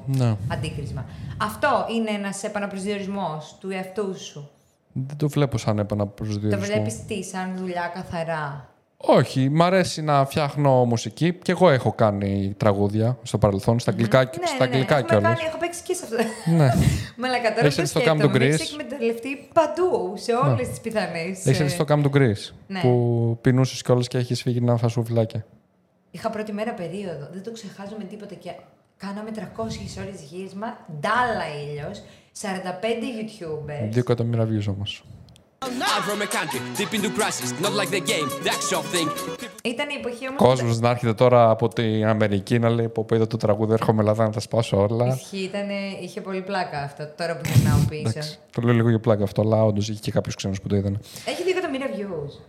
[0.06, 0.36] ναι.
[0.52, 1.06] αντίκρισμα.
[1.42, 4.50] Αυτό είναι ένας επαναπροσδιορισμός του εαυτού σου;
[4.94, 6.66] Δεν το βλέπω σαν Το επαναπροσδιορισμό.
[6.66, 12.54] βλέπεις τι, σαν δουλειά καθαρά; Όχι, μ' αρέσει να φτιάχνω μουσική και εγώ έχω κάνει
[12.58, 14.64] τραγούδια στο παρελθόν, στα αγγλικά, Ναι, στα ναι, ναι.
[14.64, 15.38] αγγλικά Έχουμε κιόλας.
[15.38, 16.16] κάνει, έχω παίξει και σε αυτό.
[16.52, 16.70] Ναι.
[17.22, 18.50] Μαλάκα, τώρα Έχεις που το έρθει στο Camp to σκέφτομαι, Greece.
[18.54, 21.46] έχεις εκμεταλλευτεί παντού, σε όλες τις πιθανές.
[21.46, 22.80] Έχεις ε, έρθει στο Camp to Greece Ναι.
[22.82, 25.46] που πεινούσες κιόλας και έχεις φύγει να φας σουβλάκια.
[26.16, 28.52] Είχα πρώτη μέρα περίοδο, δεν το ξεχάζω με τίποτα και
[28.98, 29.40] κάναμε 300
[30.04, 32.04] ώρες γύρισμα, ντάλα ήλιος,
[32.42, 32.48] 45
[33.18, 33.90] YouTubers.
[33.90, 35.04] Δύο εκατομμύρια views όμως.
[35.66, 39.10] I'm from a country deep into crisis, not like the game, the actual thing.
[39.64, 40.42] Ήταν η εποχή όμως...
[40.42, 44.02] Κόσμος να έρχεται τώρα από την Αμερική να λέει: Πω πω είδα το τραγούδι, έρχομαι
[44.02, 45.08] Ελλάδα να τα σπάσω όλα.
[45.08, 48.02] Ισχύει, ήτανε, είχε πολύ πλάκα αυτό, τώρα που γυρνάω πίσω.
[48.02, 50.76] Εντάξει, το λέω λίγο για πλάκα αυτό, αλλά όντως είχε και κάποιους ξένους που το
[50.76, 51.00] είδαν.
[51.26, 51.95] Έχει 2 εκατομμύρια views.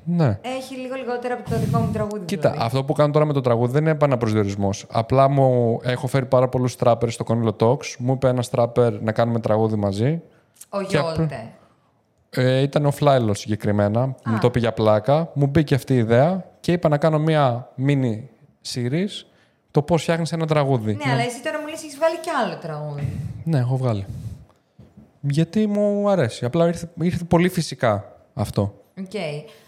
[0.04, 0.38] Ναι.
[0.42, 2.24] Έχει λίγο λιγότερα από το δικό μου τραγούδι.
[2.24, 2.66] Κοίτα, δηλαδή.
[2.66, 4.86] αυτό που κάνω τώρα με το τραγούδι δεν είναι επαναπροσδιορισμός.
[4.90, 7.96] Απλά μου έχω φέρει πάρα πολλούς τράπερ στο Κονίλο Talks.
[7.98, 10.22] Μου είπε ένας τράπερ να κάνουμε τραγούδι μαζί.
[10.68, 11.50] Ο και απ- Γιόλτε.
[12.30, 14.06] Ε, ήταν ο Φλάιλος συγκεκριμένα.
[14.06, 15.30] Μου το είπε για πλάκα.
[15.34, 18.18] Μου μπήκε αυτή η ιδέα και είπα να κάνω μία mini
[18.74, 19.24] series
[19.70, 20.94] το πώς φτιάχνεις ένα τραγούδι.
[20.94, 23.12] Ναι, αλλά εσύ τώρα μου λες έχεις βγάλει κι άλλο τραγούδι.
[23.44, 24.06] Ναι, έχω βγάλει.
[25.20, 26.44] Γιατί μου αρέσει.
[26.44, 28.74] Απλά ήρθε, ήρθε πολύ φυσικά αυτό.
[29.00, 29.12] Οκ.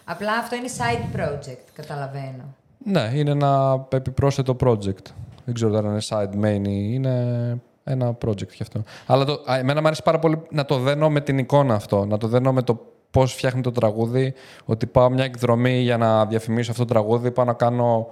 [0.05, 2.55] Απλά αυτό είναι side project, καταλαβαίνω.
[2.85, 5.07] Ναι, είναι ένα επιπρόσθετο project.
[5.45, 8.83] Δεν ξέρω τώρα αν είναι side main ή είναι ένα project γι' αυτό.
[9.07, 12.05] Αλλά το, α, εμένα μου αρέσει πάρα πολύ να το δένω με την εικόνα αυτό.
[12.05, 14.35] Να το δένω με το πώς φτιάχνει το τραγούδι.
[14.64, 18.09] Ότι πάω μια εκδρομή για να διαφημίσω αυτό το τραγούδι, πάω να κάνω,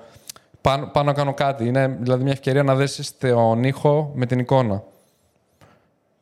[0.61, 1.67] πάω, πάω να κάνω κάτι.
[1.67, 4.83] Είναι δηλαδή μια ευκαιρία να δέσεις τον ήχο με την εικόνα.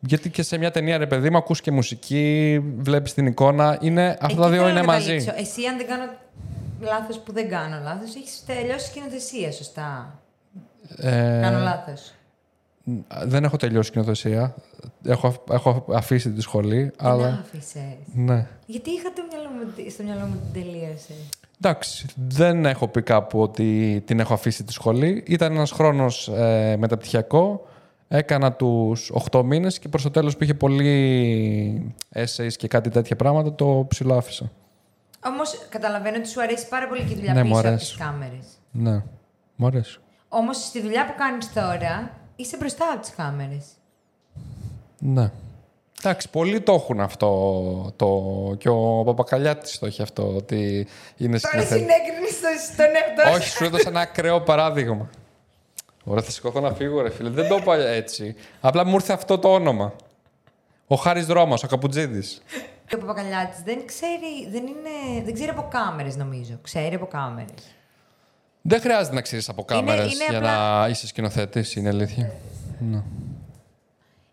[0.07, 3.79] Γιατί και σε μια ταινία, ρε παιδί μου, ακούς και μουσική, βλέπεις την εικόνα.
[3.81, 5.03] Είναι, αυτά Εκεί τα δύο θέλω είναι να μαζί.
[5.17, 5.33] καταλήξω.
[5.37, 6.05] Εσύ, αν δεν κάνω
[6.81, 10.19] λάθος που δεν κάνω λάθος, έχεις τελειώσει σκηνοθεσία, σωστά;
[10.97, 12.13] Ε, Κάνω λάθος.
[13.25, 14.55] Δεν έχω τελειώσει σκηνοθεσία.
[15.05, 17.45] Έχω, έχω αφήσει τη σχολή, Δεν αλλά.
[17.45, 17.83] άφησες.
[18.15, 18.47] Ναι.
[18.67, 21.17] Γιατί είχα το μυαλό μου, στο μυαλό μου την τελείωσες;
[21.61, 25.23] Εντάξει, δεν έχω πει κάπου ότι την έχω αφήσει τη σχολή.
[25.27, 27.67] Ήταν ένας χρόνος ε, μεταπτυχιακό.
[28.17, 33.17] Έκανα τους 8 μήνες και προς το τέλος που είχε πολύ essays και κάτι τέτοια
[33.17, 34.51] πράγματα, το ψηλοάφησα.
[35.27, 37.87] Όμως καταλαβαίνω ότι σου αρέσει πάρα πολύ και η δουλειά Ναι, μου πίσω από αρέσει.
[37.87, 38.47] τις κάμερες.
[38.71, 39.03] Ναι,
[39.57, 39.99] μου αρέσει.
[40.29, 43.65] Όμως στη δουλειά που κάνεις τώρα, είσαι μπροστά από τις κάμερες.
[44.99, 45.31] Ναι.
[46.03, 47.29] Εντάξει, πολλοί το έχουν αυτό.
[47.97, 48.09] Το...
[48.59, 51.83] Και ο Παπακαλιάτης το έχει αυτό, ότι είναι Τώρα σκηνοθέτης.
[51.83, 53.35] συνέκρινες το- στον εαυτό σου.
[53.35, 55.11] Όχι, σου έδωσα ένα ακραίο παράδειγμα.
[56.05, 57.29] Ωραία, θα σηκωθώ να φύγω, ρε φίλε.
[57.31, 58.35] Δεν το είπα έτσι.
[58.61, 59.93] Απλά μου ήρθε αυτό το όνομα.
[60.87, 62.43] Ο Χάρης Δρόμος, ο Καπουτζίδης.
[62.87, 66.59] Και ο Παπακαλιάτης δεν ξέρει, δεν, είναι, δεν ξέρει από κάμερες νομίζω.
[66.63, 67.75] Ξέρει από κάμερες.
[68.63, 72.33] Δεν χρειάζεται να ξέρεις από κάμερες είναι για απλά- να είσαι σκηνοθέτης, είναι αλήθεια.
[72.79, 73.03] Ναι.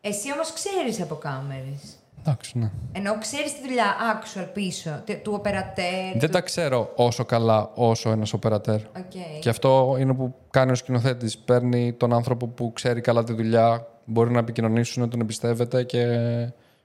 [0.02, 1.96] Εσύ όμως ξέρεις από κάμερες.
[2.26, 2.72] Εντάξει, ναι.
[2.92, 6.12] Ενώ ξέρεις τη δουλειά actual πίσω, τε- του οπερατέρ.
[6.12, 6.28] Δεν του...
[6.30, 8.76] τα ξέρω όσο καλά όσο ένας οπερατέρ.
[8.76, 9.40] Οκ.
[9.40, 11.38] Και αυτό είναι που κάνει ο σκηνοθέτης.
[11.38, 16.06] Παίρνει τον άνθρωπο που ξέρει καλά τη δουλειά, μπορεί να επικοινωνήσουν, να τον εμπιστεύεται και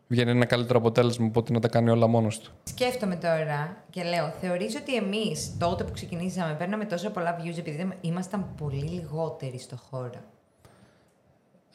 [0.08, 2.50] βγαίνει ένα καλύτερο αποτέλεσμα από ότι να τα κάνει όλα μόνος του.
[2.64, 7.76] Σκέφτομαι τώρα και λέω, θεωρείς ότι εμείς τότε που ξεκινήσαμε παίρναμε τόσο πολλά views επειδή
[7.76, 10.20] δεν- ήμασταν πολύ λιγότεροι στο χώρο;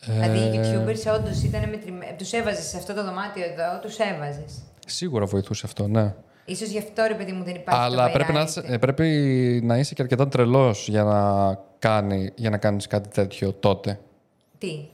[0.06, 2.14] Δηλαδή οι Ε, YouTubers όντως ήταν μετρημένοι.
[2.18, 4.62] Τους έβαζες σε αυτό το δωμάτιο εδώ, τους έβαζες.
[4.86, 6.14] Σίγουρα βοηθούσε αυτό, ναι.
[6.56, 7.84] σω γι' αυτό ρε παιδί μου δεν υπάρχει.
[7.84, 8.48] Αλλά το πρέπει να, variety.
[8.48, 9.06] είσαι- ε, πρέπει
[9.64, 14.00] να είσαι και αρκετά τρελός για να, κάνει, για να κάνεις κάτι τέτοιο τότε.
[14.58, 14.88] Τι;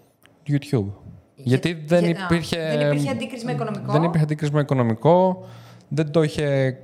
[0.48, 0.86] YouTube.
[1.36, 2.58] Γιατί δεν για- α, υπήρχε...
[2.78, 5.46] δεν υπήρχε αντίκρισμα οικονομικό; Δεν υπήρχε αντίκρισμα οικονομικό.
[5.88, 6.78] Δεν το, είχε,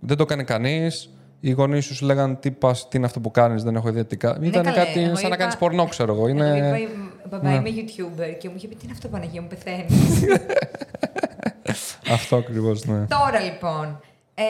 [0.00, 1.10] δεν το έκανε κανείς.
[1.40, 4.04] Οι γονείς σου σου λέγανε τι, πας, τι είναι αυτό που κάνεις, δεν έχω ιδέα
[4.04, 4.48] τι κάνεις.
[4.48, 6.26] Ήταν Ναι, καλέ, κάτι εγώ σαν να είπα- κάνεις πορνό, ξέρω εγώ.
[6.28, 6.88] Εγώ είπα, Είναι...
[7.26, 10.22] «Η- Μπαμπά, είμαι YouTuber και μου είχε πει τι είναι αυτό Παναγία μου πεθαίνεις.
[12.16, 13.06] αυτό ακριβώς, ναι.
[13.06, 14.00] Τώρα λοιπόν,
[14.34, 14.44] ε,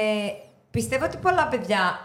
[0.71, 1.99] πιστεύω ότι πολλά παιδιά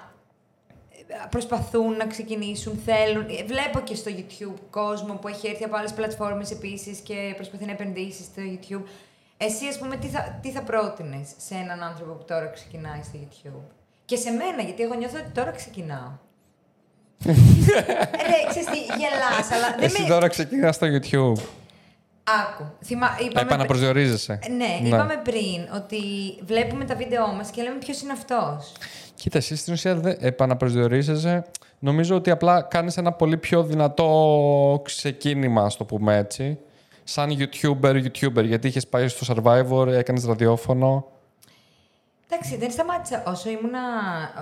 [1.08, 3.22] ε, προσπαθούν να ξεκινήσουν, θέλουν.
[3.30, 7.66] Ε, Βλέπω και στο YouTube κόσμο που έχει έρθει από άλλες πλατφόρμες επίσης και προσπαθεί
[7.66, 8.84] να επενδύσει στο YouTube.
[9.38, 13.20] Εσύ, ας πούμε, τι θα, τι θα πρότεινες σε έναν άνθρωπο που τώρα ξεκινάει στο
[13.22, 13.62] YouTube;
[14.06, 16.12] Και σε μένα, γιατί εγώ νιώθω ότι τώρα ξεκινάω.
[17.26, 20.08] Ρε, ξέρεις τι, γελάς, αλλά δεν Εσύ με...
[20.08, 21.42] τώρα ξεκινάς στο YouTube.
[22.24, 23.08] Άκου, θυμά...
[23.26, 23.42] είπαμε...
[23.42, 24.40] Επαναπροσδιορίζεσαι.
[24.58, 25.98] Ναι, είπαμε πριν ότι
[26.46, 28.72] βλέπουμε τα βίντεό μας και λέμε ποιος είναι αυτός.
[29.16, 31.46] Κοίτα, εσύ στην ουσία δεν επαναπροσδιορίζεσαι.
[31.80, 36.58] Νομίζω ότι απλά κάνεις ένα πολύ πιο δυνατό ξεκίνημα, ας το πούμε έτσι.
[37.04, 41.06] Σαν YouTuber, YouTuber, γιατί είχες πάει στο Survivor, έκανες ραδιόφωνο.
[42.34, 43.24] Εντάξει, δεν σταμάτησα.
[43.26, 43.80] Όσο ήμουνα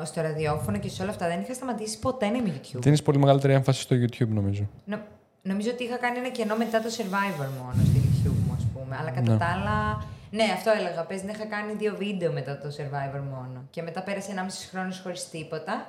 [0.04, 2.80] στο ραδιόφωνο και σε όλα αυτά, δεν είχα σταματήσει ποτέ να είμαι YouTube.
[2.82, 4.70] Δίνεις πολύ μεγαλύτερη έμφαση στο YouTube, νομίζω.
[4.86, 5.02] Νο-
[5.42, 8.98] νομίζω ότι είχα κάνει ένα κενό μετά το Survivor μόνο στο YouTube μου, ας πούμε.
[9.00, 10.06] Αλλά κατά τα άλλα.
[10.32, 11.02] Ναι, αυτό έλεγα.
[11.04, 13.64] Πες να είχα κάνει δύο βίντεο μετά το Survivor μόνο.
[13.70, 15.88] Και μετά πέρασε 1,5 χρόνο χωρίς τίποτα.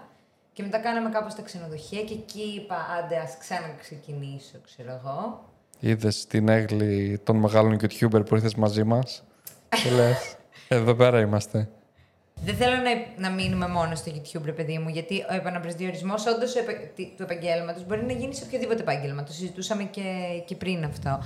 [0.52, 5.44] Και μετά κάναμε κάπως τα ξενοδοχεία και εκεί είπα, άντε, ας ξαναξεκινήσω, ξέρω εγώ.
[5.80, 9.24] Είδες την έγκλη των μεγάλων YouTuber που ήρθες μαζί μας.
[9.82, 10.36] και λες,
[10.68, 11.68] εδώ πέρα είμαστε.
[12.44, 12.90] Δεν θέλω να,
[13.28, 16.52] να μείνουμε μόνο στο YouTube, ρε παιδί μου, γιατί ο επαναπροσδιορισμός όντως
[17.16, 19.22] του επαγγέλματος μπορεί να γίνει σε οποιοδήποτε επάγγελμα.
[19.24, 20.02] Το συζητούσαμε και,
[20.46, 21.22] και πριν αυτό.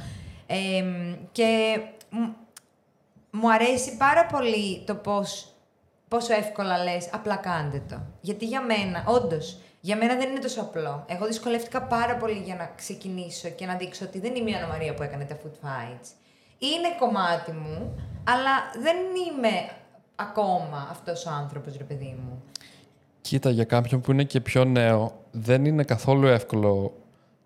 [0.47, 0.85] Ε,
[1.33, 2.33] και μ-
[3.31, 5.53] μου αρέσει πάρα πολύ το πώς,
[6.09, 8.01] πόσο εύκολα λες απλά κάντε το.
[8.21, 11.05] Γιατί για μένα, όντως, για μένα δεν είναι τόσο απλό.
[11.09, 14.67] Εγώ δυσκολεύτηκα πάρα πολύ για να ξεκινήσω και να δείξω ότι δεν είμαι η Άννα
[14.67, 16.09] Μαρία που έκανε τα food fights.
[16.59, 18.51] Είναι κομμάτι μου, αλλά
[18.83, 19.69] δεν είμαι
[20.17, 22.43] ακόμα αυτός ο άνθρωπος, ρε παιδί μου.
[23.21, 26.93] Κοίτα, για κάποιον που είναι και πιο νέο, δεν είναι καθόλου εύκολο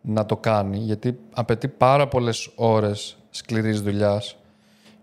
[0.00, 4.36] να το κάνει, γιατί απαιτεί πάρα πολλές ώρες σκληρής δουλειάς.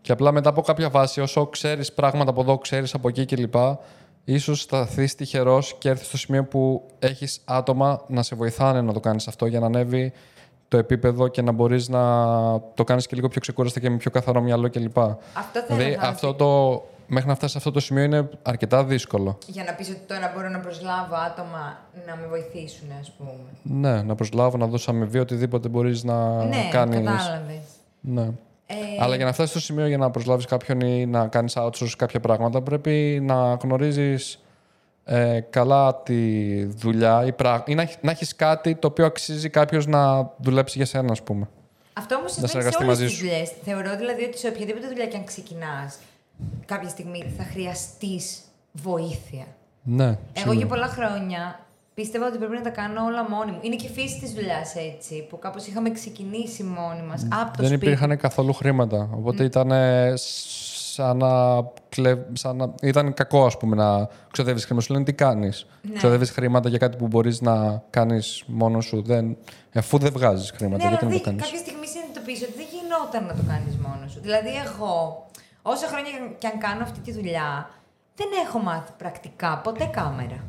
[0.01, 3.55] Και απλά μετά από κάποια βάση, όσο ξέρεις πράγματα από εδώ, ξέρεις από εκεί κλπ,
[4.23, 8.99] ίσως σταθείς τυχερός και έρθεις στο σημείο που έχεις άτομα να σε βοηθάνε να το
[8.99, 10.13] κάνεις αυτό για να ανέβει
[10.67, 12.01] το επίπεδο και να μπορείς να
[12.73, 14.97] το κάνεις και λίγο πιο ξεκούραστα και με πιο καθαρό μυαλό κλπ.
[14.97, 18.83] Αυτό θέλω Δηλαδή, να αυτό το, μέχρι να φτάσει σε αυτό το σημείο είναι αρκετά
[18.83, 19.37] δύσκολο.
[19.47, 23.31] Για να πεις ότι τώρα μπορώ να προσλάβω άτομα να με βοηθήσουν, ας πούμε.
[23.61, 26.95] Ναι, να προσλάβω, να δώσω αμοιβή, οτιδήποτε μπορείς να ναι, κάνεις.
[26.97, 27.61] κατάλαβες.
[28.01, 28.29] Ναι.
[28.67, 31.93] Ε, Αλλά για να φτάσεις στο σημείο για να προσλάβεις κάποιον ή να κάνεις outsource
[31.97, 34.39] κάποια πράγματα, πρέπει να γνωρίζεις
[35.05, 37.63] ε, καλά τη δουλειά ή, πρά...
[37.67, 41.21] ή να, έχ- να έχεις κάτι το οποίο αξίζει κάποιος να δουλέψει για σένα, ας
[41.23, 41.47] πούμε.
[41.93, 43.25] Αυτό όμως Να συμβαίνει σε συνεργαστεί όλες μαζί τις σου.
[43.27, 43.51] δουλειές.
[43.63, 45.97] Θεωρώ δηλαδή ότι σε οποιαδήποτε δουλειά και αν ξεκινάς,
[46.65, 48.39] κάποια στιγμή θα χρειαστείς
[48.71, 49.45] βοήθεια.
[49.83, 50.55] Ναι, Εγώ σίγουρα.
[50.57, 51.59] για πολλά χρόνια
[51.93, 53.57] πίστευα ότι πρέπει να τα κάνω όλα μόνη μου.
[53.61, 57.67] Είναι και φύση της δουλειάς έτσι, που κάπως είχαμε ξεκινήσει μόνοι μας από το Δεν
[57.67, 57.85] σπίτι.
[57.85, 59.09] υπήρχαν καθόλου χρήματα.
[59.15, 62.17] Οπότε ήταν ε, σαν να, κλε...
[62.33, 62.73] σαν να...
[62.81, 64.85] Ήταν κακό, ας πούμε, να ξοδεύεις χρήματα.
[64.85, 65.97] Σου λένε τι κάνεις; Ναι.
[65.97, 69.01] Ξοδεύεις χρήματα για κάτι που μπορείς να κάνεις μόνος σου.
[69.01, 69.37] Δεν...
[69.73, 72.53] Αφού δεν βγάζεις χρήματα, Ναι, αλλά γιατί να το δεν- κάνεις; κάποια στιγμή συνειδητοποίησα ότι
[72.57, 74.19] δεν γινόταν να το κάνεις μόνος σου.
[74.21, 75.24] Δηλαδή, εγώ,
[75.67, 77.69] όσα χρόνια και αν κάνω αυτή τη δουλειά,
[78.15, 80.39] δεν έχω μάθει πρακτικά ποτέ κάμερα.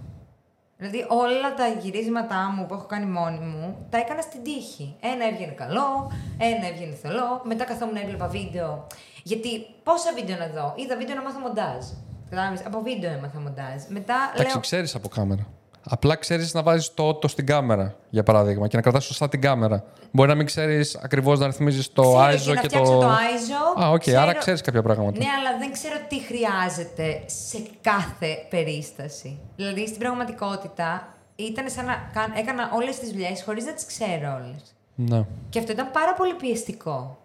[0.77, 4.97] Δηλαδή, όλα τα γυρίσματά μου που έχω κάνει μόνη μου, τα έκανα στην τύχη.
[5.01, 8.87] Ένα έβγαινε καλό, ένα έβγαινε θολό, μετά καθόμουν έβλεπα βίντεο.
[9.23, 9.49] Γιατί
[9.83, 11.85] πόσα βίντεο να δω, είδα βίντεο να μάθω μοντάζ.
[12.31, 13.83] Κατάλαβες, από βίντεο έμαθα μοντάζ.
[13.89, 14.61] Μετά Εντάξει, λέω.
[14.61, 15.47] ξέρεις από κάμερα.
[15.89, 19.41] Απλά ξέρεις να βάζεις το auto στην κάμερα, για παράδειγμα, και να κρατάς σωστά την
[19.41, 19.85] κάμερα.
[20.11, 22.99] Μπορεί να μην ξέρεις ακριβώς να ρυθμίζεις το ξέρω ISO και να και φτιάξω το...
[22.99, 23.83] το ISO.
[23.83, 25.19] Α, οκ, ξέρω- άρα ξέρεις κάποια πράγματα.
[25.19, 29.39] Ναι, αλλά δεν ξέρω τι χρειάζεται σε κάθε περίσταση.
[29.57, 34.41] Δηλαδή, στην πραγματικότητα, ήταν σαν να κάν- έκανα όλες τις δουλειές χωρίς να τις ξέρω
[34.45, 34.75] όλες.
[34.95, 35.25] Ναι.
[35.49, 37.19] Και αυτό ήταν πάρα πολύ πιεστικό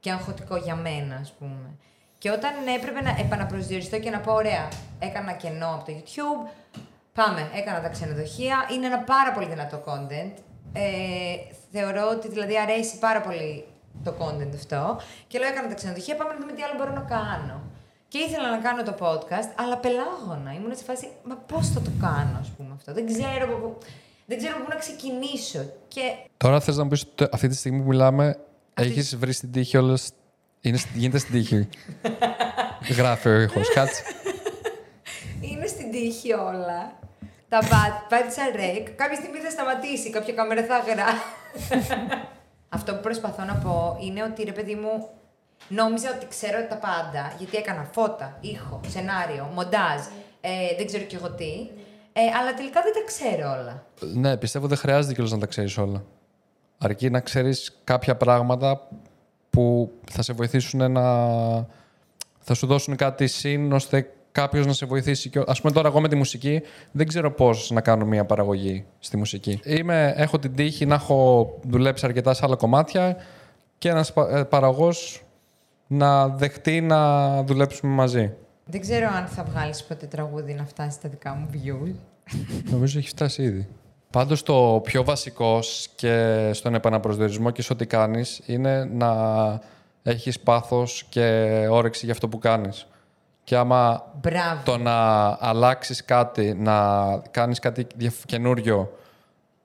[0.00, 1.70] και αγχωτικό για μένα, ας πούμε.
[2.18, 6.50] Και όταν έπρεπε να επαναπροσδιοριστώ και να πω: Ωραία, έκανα κενό από το YouTube.
[7.18, 8.56] Πάμε, έκανα τα ξενοδοχεία.
[8.72, 10.32] Είναι ένα πάρα πολύ δυνατό content.
[10.72, 10.82] Ε,
[11.72, 13.64] θεωρώ ότι δηλαδή αρέσει πάρα πολύ
[14.04, 15.00] το content αυτό.
[15.26, 16.16] Και λέω: Έκανα τα ξενοδοχεία.
[16.16, 17.60] Πάμε να δούμε τι άλλο μπορώ να κάνω.
[18.08, 20.52] Και ήθελα να κάνω το podcast, αλλά πελάγωνα.
[20.58, 22.92] Ήμουν σε φάση, μα πώς θα το κάνω, ας πούμε αυτό.
[22.92, 23.78] Δεν ξέρω από πού,
[24.26, 25.60] δεν ξέρω από πού να ξεκινήσω.
[25.88, 26.00] Και
[26.36, 28.38] Τώρα θες να μου πεις ότι αυτή τη στιγμή που μιλάμε
[28.74, 29.94] Έχεις βρει στην τύχη όλε.
[30.60, 31.68] Είναι, στη- γίνεται στην τύχη.
[32.98, 33.72] Γράφει ο ήχος.
[33.72, 34.02] Κάτσε.
[35.40, 36.98] Είναι στην τύχη όλα.
[37.56, 38.90] Τα πά- πάτησα ρεκ.
[38.90, 40.10] Κάποια στιγμή θα σταματήσει.
[40.10, 41.94] Κάποια κάμερα θα γράφει.
[42.76, 45.08] Αυτό που προσπαθώ να πω είναι ότι ρε παιδί μου,
[45.68, 47.32] νόμιζα ότι ξέρω τα πάντα.
[47.38, 50.00] Γιατί έκανα φώτα, ήχο, σενάριο, μοντάζ,
[50.40, 51.52] ε, δεν ξέρω κι εγώ τι.
[52.12, 53.84] Ε, αλλά τελικά δεν τα ξέρω όλα.
[54.00, 56.04] Ναι, πιστεύω δεν χρειάζεται κιόλας να τα ξέρεις όλα.
[56.78, 58.88] Αρκεί να ξέρεις κάποια πράγματα
[59.50, 61.02] που θα σε βοηθήσουν να...
[62.40, 65.30] θα σου δώσουν κάτι συν ώστε κάποιος να σε βοηθήσει.
[65.30, 65.42] Και...
[65.46, 69.16] Ας πούμε τώρα εγώ με τη μουσική δεν ξέρω πώς να κάνω μια παραγωγή στη
[69.16, 69.60] μουσική.
[69.64, 73.16] Είμαι, έχω την τύχη να έχω δουλέψει αρκετά σε άλλα κομμάτια
[73.78, 75.22] και ένας πα- ε, παραγωγός
[75.86, 78.32] να δεχτεί να δουλέψουμε μαζί.
[78.64, 81.94] Δεν ξέρω αν θα βγάλεις ποτέ τραγούδι να φτάσει στα δικά μου views.
[82.70, 83.68] Νομίζω έχει φτάσει ήδη.
[84.10, 85.58] Πάντως το πιο βασικό
[85.96, 89.10] και στον επαναπροσδιορισμό και σε ό,τι κάνεις είναι να
[90.02, 91.22] έχεις πάθος και
[91.70, 92.86] όρεξη για αυτό που κάνεις.
[93.46, 94.60] Και άμα Μπράβο.
[94.64, 96.76] το να αλλάξεις κάτι, να
[97.30, 98.92] κάνεις κάτι διαφ- καινούριο,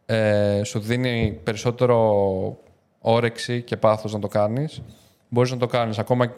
[0.06, 2.58] ε, σου δίνει περισσότερο
[3.00, 4.82] όρεξη και πάθος να το κάνεις,
[5.30, 6.00] μπορείς να το κάνεις.
[6.00, 6.34] Ακόμα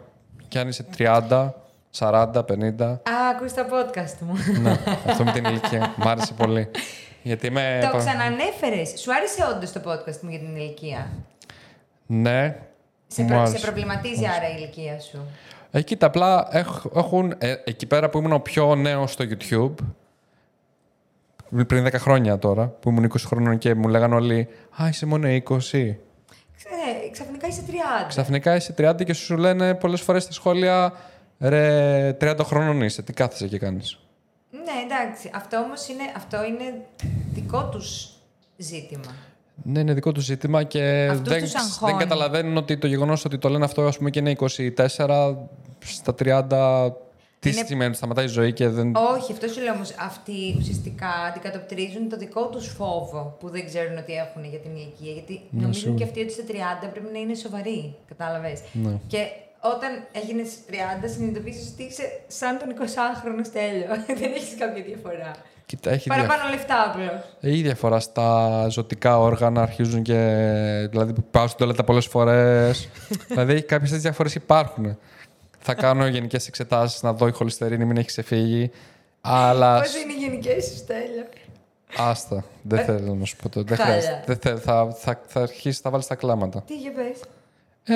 [0.48, 1.54] και αν είσαι 30,
[1.92, 2.86] 40, 50.
[2.92, 4.34] Α, ακούς τα podcast μου.
[4.62, 5.94] ναι, αυτό με την ηλικία.
[5.98, 6.68] Μ' άρεσε πολύ.
[7.22, 7.90] Γιατί είμαι...
[7.92, 8.94] το ξανανέφερες.
[9.02, 11.08] Σου άρεσε όντως το podcast μου για την ηλικία;
[12.06, 12.56] Ναι.
[13.08, 13.38] Σε, μου προ...
[13.38, 13.66] σε άρεσε.
[13.66, 15.20] προβληματίζει άρα η ηλικία σου;
[15.76, 17.34] Ε, κοίτα, απλά έχ- έχουν.
[17.38, 19.74] ε, εκεί πέρα που ήμουν ο πιο νέος στο YouTube.
[21.68, 24.48] Πριν 10 χρόνια τώρα, που ήμουν 20 χρονών και μου λέγανε όλοι
[24.84, 25.40] Α, είσαι μόνο 20.
[25.50, 28.08] Ξέρε, ξαφνικά είσαι 30.
[28.08, 30.94] Ξαφνικά είσαι 30 και σου λένε πολλές φορές στα σχόλια
[31.40, 34.00] Ρε, 30 χρονών είσαι, τι κάθεσαι και κάνεις.
[34.52, 35.30] Ναι, εντάξει.
[35.36, 36.82] Αυτό όμως είναι, αυτό είναι
[37.34, 38.10] δικό τους
[38.58, 39.04] ζήτημα.
[39.64, 41.92] Ναι, είναι δικό τους ζήτημα και Αυτούς δεν, τους αγχώνει.
[41.92, 45.36] δεν καταλαβαίνουν ότι το γεγονός ότι το λένε αυτό, ας πούμε, και είναι 24,
[45.86, 46.94] στα 30.
[47.40, 48.96] Τι Είναι- σημαίνει, ότι σταματάει η ζωή και δεν.
[49.16, 49.96] Όχι, αυτό σου λέω όμως.
[50.00, 55.12] Αυτοί ουσιαστικά αντικατοπτρίζουν το δικό τους φόβο που δεν ξέρουν ότι έχουν για την ηλικία.
[55.12, 55.98] Γιατί νομίζουν σίγουρα.
[55.98, 57.96] και αυτοί ότι στα 30 πρέπει να είναι σοβαροί.
[58.08, 58.60] Κατάλαβες.
[58.74, 59.00] Ναι.
[59.08, 59.18] Και
[59.74, 63.88] όταν έγινες 30, συνειδητοποίησες ότι είσαι σαν τον 20χρονο τέλειο.
[64.22, 65.32] δεν έχεις κάποια διαφορά.
[65.66, 66.28] Κοίτα, έχει διαφορά.
[66.28, 67.36] Παραπάνω λεφτά απλώς.
[67.42, 68.28] Έχει διαφορά στα
[68.70, 70.18] ζωτικά όργανα, αρχίζουν και.
[70.90, 72.90] Δηλαδή, πάω στην τολέτα πολλές φορές.
[73.30, 74.98] δηλαδή, κάποιες τέτοιες διαφορές υπάρχουν.
[75.64, 78.72] Θα κάνω γενικές εξετάσεις να δω η χολυστερίνη μην έχει ξεφύγει.
[79.22, 79.80] Αλλά.
[79.80, 81.26] Πώς είναι οι γενικές σου τέλειο.
[81.98, 82.44] Άστα.
[82.62, 83.64] Δεν θέλω να σου πω το.
[83.64, 83.94] Δεν Χάλια.
[83.94, 84.24] χρειάζεται.
[84.26, 84.58] Δεν θέλω.
[84.58, 86.62] Θα, θα, θα αρχίσει να βάλεις τα κλάματα.
[86.62, 87.20] Τι για πες.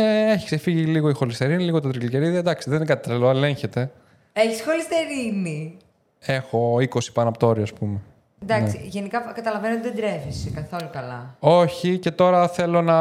[0.02, 2.36] Ε, έχει ξεφύγει λίγο η χολυστερίνη, λίγο το τριγλικερίδι.
[2.38, 3.92] Εντάξει, δεν είναι κάτι τρελό, ελέγχεται.
[4.34, 5.78] Έχεις χολυστερίνη;
[6.20, 8.00] Έχω 20 πάνω από το όριο, ας πούμε.
[8.44, 8.84] Εντάξει, Ναι.
[8.88, 11.36] γενικά καταλαβαίνω ότι δεν τρέφεσαι καθόλου καλά.
[11.40, 12.96] Όχι, και τώρα θέλω να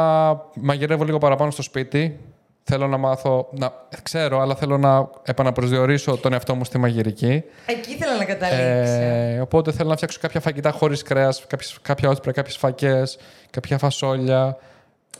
[0.55, 2.19] μαγειρεύω λίγο παραπάνω στο σπίτι.
[2.69, 3.49] Θέλω να μάθω.
[3.51, 3.71] Να,
[4.03, 7.43] ξέρω, αλλά θέλω να επαναπροσδιορίσω τον εαυτό μου στη μαγειρική.
[7.65, 8.93] Εκεί ήθελα να καταλήξω.
[8.93, 11.45] Ε, οπότε θέλω να φτιάξω κάποια φαγητά χωρίς κρέας,
[11.81, 13.17] κάποια όσπρα, κάποιες φακές,
[13.49, 14.57] κάποια φασόλια.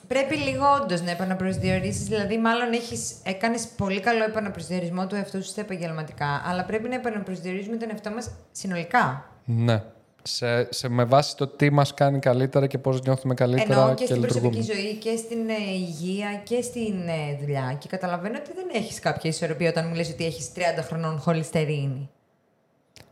[0.08, 2.04] Πρέπει λίγο όντως να επαναπροσδιορίσεις.
[2.04, 6.96] Δηλαδή, μάλλον έχεις, έκανες πολύ καλό επαναπροσδιορισμό του εαυτού σου στα επαγγελματικά, αλλά πρέπει να
[6.96, 9.26] επαναπροσδιορίζουμε τον εαυτό μας συνολικά.
[9.46, 9.82] Ναι.
[10.28, 14.04] Σε, σε, με βάση το τι μας κάνει καλύτερα και πώς νιώθουμε καλύτερα Εννοώ και
[14.04, 14.50] και στην λειτουργούμε.
[14.50, 17.78] προσωπική ζωή και στην ε, υγεία και στην ε, δουλειά.
[17.80, 22.10] Και καταλαβαίνω ότι δεν έχεις κάποια ισορροπία όταν μου λες ότι έχεις 30 χρονών χολυστερίνη.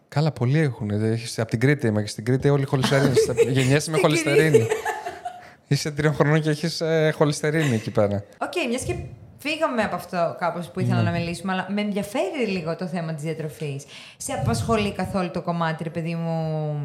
[0.08, 0.89] Καλά, πολλοί έχουν.
[0.89, 3.13] Έχεις, από την Κρήτη είμαι και στην Κρήτη όλοι χολυστερίνη.
[3.56, 4.67] Γεννιέσαι με χολυστερίνη.
[5.67, 8.23] Είσαι τριών χρονών και έχεις ε, χολυστερίνη εκεί πέρα.
[8.38, 8.95] Οκ, μιας και
[9.49, 13.23] φύγαμε από αυτό κάπως που ήθελα να μιλήσουμε, αλλά με ενδιαφέρει λίγο το θέμα της
[13.23, 13.84] διατροφής.
[14.17, 16.77] Σε απασχολεί καθόλου το κομμάτι, ρε παιδί μου,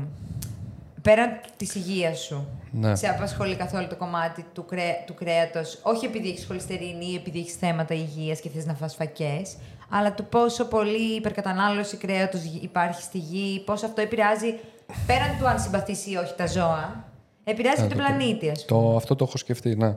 [1.03, 2.94] πέραν της υγείας σου; Ναι.
[2.96, 7.38] Σε απασχολεί καθόλου το κομμάτι του, κρέ, του κρέατος, όχι επειδή έχεις χολυστερίνη ή επειδή
[7.38, 9.57] έχεις θέματα υγείας και θες να φας φακές,
[9.90, 14.55] αλλά του πόσο πολύ υπερκατανάλωση κρέατος γι- υπάρχει στη γη, πώς αυτό επηρεάζει,
[15.07, 17.05] πέραν του αν συμπαθείς ή όχι τα ζώα,
[17.44, 18.81] επηρεάζει Ναι, και τον το- πλανήτη, ας πούμε.
[18.83, 19.96] Το, αυτό το έχω σκεφτεί, ναι.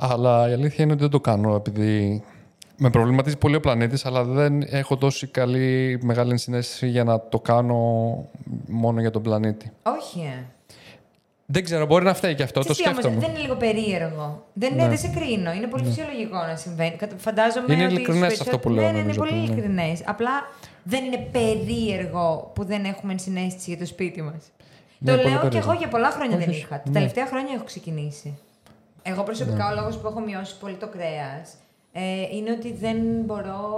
[0.00, 2.22] Αλλά η αλήθεια είναι ότι δεν το κάνω επειδή
[2.76, 7.40] με προβληματίζει πολύ ο πλανήτης, αλλά δεν έχω τόση καλή μεγάλη ενσυναίσθηση για να το
[7.40, 7.78] κάνω
[8.68, 9.70] μόνο για τον πλανήτη.
[9.82, 10.44] Όχι, ε.
[11.50, 13.26] Δεν ξέρω, μπορεί να φταίει και αυτό, το Ξέρεις τι όμως, σκέφτομαι.
[13.26, 14.44] δεν είναι λίγο περίεργο.
[14.52, 14.82] Δεν, ναι.
[14.82, 14.88] Ναι.
[14.88, 15.52] δεν σε κρίνω.
[15.52, 16.96] Είναι πολύ φυσιολογικό να συμβαίνει.
[16.96, 19.32] Κατα- Φαντάζομαι Είναι ότι ειλικρινές στους αυτό που περισσότερους- λέω, Ναι, ναι, είναι νομίζω, πολύ
[19.32, 19.44] ναι.
[19.52, 20.02] ειλικρινές.
[20.06, 20.30] Απλά
[20.82, 24.42] δεν είναι περίεργο που δεν έχουμε ενσυναίσθηση για το σπίτι μας.
[24.98, 25.70] Ναι, το πολύ λέω και περίεργο.
[25.70, 26.62] εγώ για πολλά χρόνια Όχι, δεν όχι.
[26.62, 26.76] είχα.
[26.76, 26.92] Τα Ναι.
[26.92, 28.38] τελευταία χρόνια έχω ξεκινήσει.
[29.02, 29.72] Εγώ προσωπικά Ναι.
[29.72, 31.54] ο λόγος που έχω μειώσει πολύ το κρέας
[31.92, 33.70] ε, είναι ότι δεν μπορώ,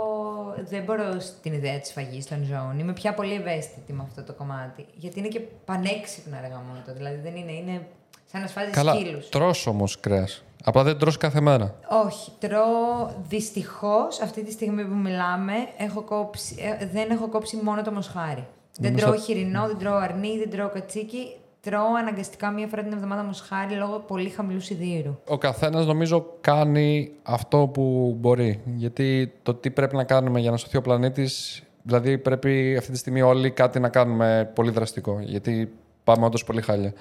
[0.69, 2.79] δεν μπορώ στην ιδέα της φαγής των ζώων.
[2.79, 4.87] Είμαι πια πολύ ευαίσθητη με αυτό το κομμάτι.
[4.95, 6.93] Γιατί είναι και πανέξυπνα ρε γαμώτο.
[6.97, 7.87] Δηλαδή δεν είναι, είναι
[8.33, 9.29] σαν να σφάζει Καλά, σκύλους.
[9.29, 10.43] τρως όμως κρέας.
[10.65, 11.75] Απλά δεν τρως κάθε μέρα.
[12.07, 15.53] Όχι, τρώω δυστυχώς αυτή τη στιγμή που μιλάμε.
[15.79, 18.47] Έχω κόψει, ε, δεν έχω κόψει μόνο το μοσχάρι.
[18.79, 21.37] Δεν Νομίζω- τρώω χοιρινό, δεν τρώω αρνί, δεν τρώω κατσίκι.
[21.63, 25.19] Τρώω αναγκαστικά μία φορά την εβδομάδα μοσχάρι λόγω πολύ χαμηλού σιδήρου.
[25.29, 28.61] Ο καθένας νομίζω κάνει αυτό που μπορεί.
[28.77, 32.99] Γιατί το τι πρέπει να κάνουμε για να σωθεί ο πλανήτης, δηλαδή πρέπει αυτή τη
[32.99, 35.21] στιγμή όλοι κάτι να κάνουμε πολύ δραστικό.
[35.21, 35.73] Γιατί
[36.05, 36.93] πάμε όντως πολύ χάλια.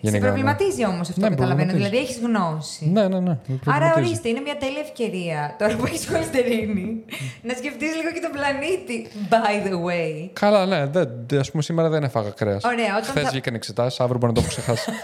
[0.00, 0.32] Σε Γενικά, ναι.
[0.32, 1.56] προβληματίζει όμως αυτό, Ναι, καταλαβαίνω.
[1.68, 1.90] προβληματίζει.
[1.90, 2.84] Δηλαδή έχεις γνώση.
[2.88, 3.20] Ναι, ναι, ναι.
[3.20, 4.06] με Άρα προβληματίζει.
[4.08, 7.04] ορίστε, είναι μια τέλεια ευκαιρία τώρα που έχεις χολυστερίνη
[7.42, 9.06] να σκεφτείς λίγο και τον πλανήτη.
[9.30, 10.30] By the way.
[10.32, 10.86] Καλά, ναι.
[10.86, 12.64] Δεν, δεν- ας πούμε σήμερα δεν έφαγα κρέας.
[12.64, 14.90] Ωραία, όταν Χθες θα- βγήκαν εξετάσεις, αύριο μπορεί να το έχω ξεχάσει.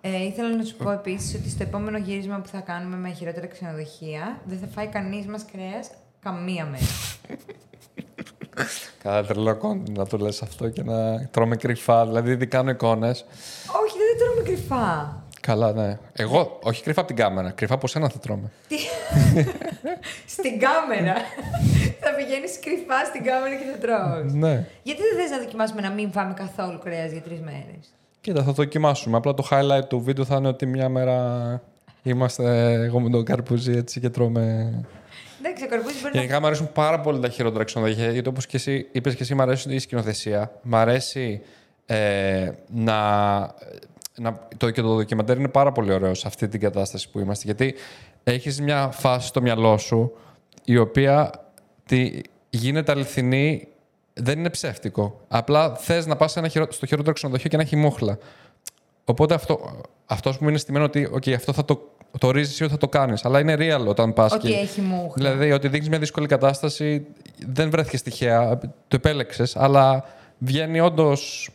[0.00, 3.46] Ε, ήθελα να σου πω επίσης ότι στο επόμενο γύρισμα που θα κάνουμε με χειρότερα
[3.46, 5.90] ξενοδοχεία δεν θα φάει κανείς μας κρέας
[6.22, 6.84] καμία μέρα.
[9.02, 12.06] Καλά, τρελό κόντι να το λες αυτό και να τρώμε κρυφά.
[12.06, 13.24] Δηλαδή, ήδη κάνω εικόνες.
[13.84, 15.22] Όχι, δεν τρώμε κρυφά.
[15.40, 15.98] Καλά, ναι.
[16.12, 17.50] Εγώ, όχι κρυφά από την κάμερα.
[17.50, 18.50] Κρυφά από σένα θα τρώμε.
[18.68, 18.76] Τι...
[20.36, 21.14] στην κάμερα.
[22.00, 24.22] θα πηγαίνεις κρυφά στην κάμερα και θα τρώω.
[24.24, 24.66] Ναι.
[24.82, 28.46] Γιατί δεν θες να δοκιμάσουμε να μην φάμε καθόλου κρέας για τρεις μέρες; Κοίτα, θα
[28.46, 29.16] το δοκιμάσουμε.
[29.16, 31.60] Απλά το highlight του βίντεο θα είναι ότι μια μέρα
[32.02, 34.72] είμαστε εγώ με τον Καρπούζη έτσι και τρώμε.
[35.38, 36.20] Εντάξει, ο καρπούζι μπορεί να.
[36.20, 39.34] Γενικά μου αρέσουν πάρα πολύ τα χειρότερα ξενοδοχεία γιατί όπως και εσύ είπες και εσύ,
[39.34, 40.52] μου αρέσει η σκηνοθεσία.
[40.62, 41.42] Μ' αρέσει
[41.86, 43.38] ε, να,
[44.14, 44.48] να.
[44.56, 47.44] Το, και το ντοκιμαντέρ είναι πάρα πολύ ωραίο σε αυτή την κατάσταση που είμαστε.
[47.44, 47.74] Γιατί
[48.24, 50.12] έχεις μια φάση στο μυαλό σου
[50.64, 51.30] η οποία
[51.86, 52.20] τη,
[52.50, 53.68] γίνεται αληθινή.
[54.20, 55.20] Δεν είναι ψεύτικο.
[55.28, 56.30] Απλά θες να πας
[56.68, 58.18] στο χειρότερο ξενοδοχείο και να έχει μούχλα.
[59.04, 62.72] Οπότε αυτό, αυτό που είναι στημένο ότι okay, αυτό θα το, το ορίζει εσύ ότι
[62.72, 63.24] θα το κάνεις.
[63.24, 64.32] Αλλά είναι real όταν πας.
[64.32, 65.30] Ότι έχει μούχλα.
[65.30, 67.06] Δηλαδή ότι δείχνεις μια δύσκολη κατάσταση,
[67.46, 70.04] δεν βρέθηκε τυχαία, το επέλεξες, αλλά
[70.38, 71.50] βγαίνει όντως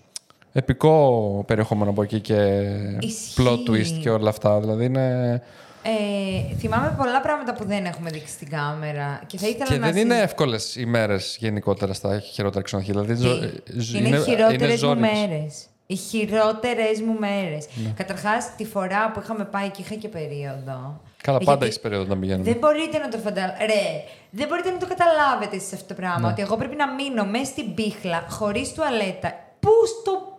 [0.53, 2.61] επικό περιεχόμενο από εκεί και
[2.99, 3.33] Ισχύει.
[3.37, 4.59] plot twist και όλα αυτά.
[4.59, 5.41] Δηλαδή είναι.
[5.85, 9.87] Ε, θυμάμαι πολλά πράγματα που δεν έχουμε δείξει στην κάμερα και θα ήθελα Και να
[9.91, 13.01] δεν είναι συζη- εύκολε ημέρε γενικότερα στα χειρότερα ξενοδοχεία.
[13.01, 15.09] Δηλαδή, ζω- ζ- Είναι, οι χειρότερες μου ζόρικες.
[15.27, 15.65] μέρες.
[15.87, 17.67] Οι χειρότερες μου μέρες.
[17.73, 17.89] Ναι.
[17.95, 21.01] Καταρχάς, τη φορά που είχαμε πάει και είχα και περίοδο.
[21.21, 22.43] Καλά, Ε, πάντα γιατί έχεις περίοδο να πηγαίνουμε.
[22.43, 23.65] Δεν μπορείτε να το φανταστείτε.
[23.65, 26.07] Ρε, δεν μπορείτε να το καταλάβετε εσείς αυτό το Ναι.
[26.07, 26.29] πράγμα.
[26.29, 29.33] Ότι εγώ πρέπει να μείνω μέσα στην πίχλα, χωρίς τουαλέτα.
[29.59, 29.69] Πού
[30.01, 30.37] στο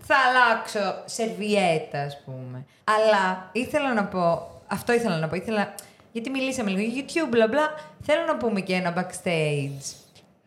[0.00, 2.64] θα αλλάξω σερβιέτα, ας πούμε.
[2.84, 4.50] Αλλά ήθελα να πω.
[4.66, 5.36] Αυτό ήθελα να πω.
[5.36, 5.74] Ήθελα,
[6.12, 7.74] γιατί μιλήσαμε λίγο για YouTube, μπλα μπλα.
[8.02, 9.94] Θέλω να πούμε και ένα backstage.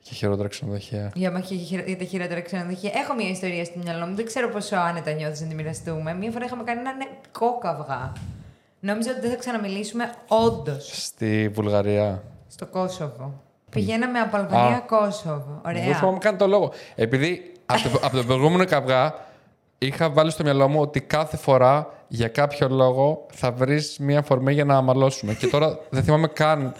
[0.09, 1.11] Και χειρότερα ξενοδοχεία.
[1.15, 2.91] Για, μα- για, για τα χειρότερα ξενοδοχεία.
[2.93, 4.15] Έχω μια ιστορία στο μυαλό μου.
[4.15, 6.13] Δεν ξέρω πόσο άνετα νιώθεις να τη μοιραστούμε.
[6.13, 8.13] Μία φορά είχαμε κάνει ένα νεκό καυγά.
[8.79, 12.23] Νόμιζα ότι δεν θα ξαναμιλήσουμε όντως Στη Βουλγαρία.
[12.47, 13.33] στο Κόσοβο.
[13.69, 14.81] Πηγαίναμε από Αλβανία Α.
[14.81, 15.61] Κόσοβο.
[15.63, 15.95] Δεν Ωραία.
[15.95, 16.71] θυμάμαι καν το λόγο.
[16.95, 19.13] Επειδή από το, από το προηγούμενο καυγά
[19.77, 24.53] είχα βάλει στο μυαλό μου ότι κάθε φορά για κάποιο λόγο θα βρεις μία φορμή
[24.53, 25.33] για να αμαλώσουμε.
[25.33, 26.73] Και τώρα δεν θυμάμαι καν.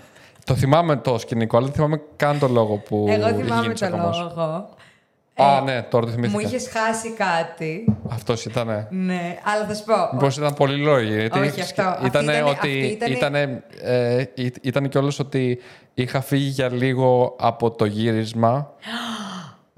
[0.50, 3.06] Το θυμάμαι το σκηνικό, αλλά δεν θυμάμαι καν το λόγο που.
[3.10, 4.18] Εγώ είχε θυμάμαι γίνει το τσακωμός.
[4.20, 4.70] λόγο.
[5.36, 6.40] Α, Ε, ναι, τώρα το θυμήθηκα.
[6.42, 7.86] Μου είχες χάσει κάτι.
[8.10, 8.88] Αυτός ήταν.
[8.90, 9.94] Ναι, αλλά θα σου πω.
[10.14, 11.14] Μήπως ήταν πολύ λόγοι.
[11.20, 11.82] Γιατί Όχι, αυτό.
[11.82, 12.54] Αυτή Ήτανε ήτανε- ότι.
[12.58, 15.60] αυτή ήτανε- Ήτανε, ε, ή- ήταν κιόλας ότι
[15.94, 18.70] είχα φύγει για λίγο από το γύρισμα.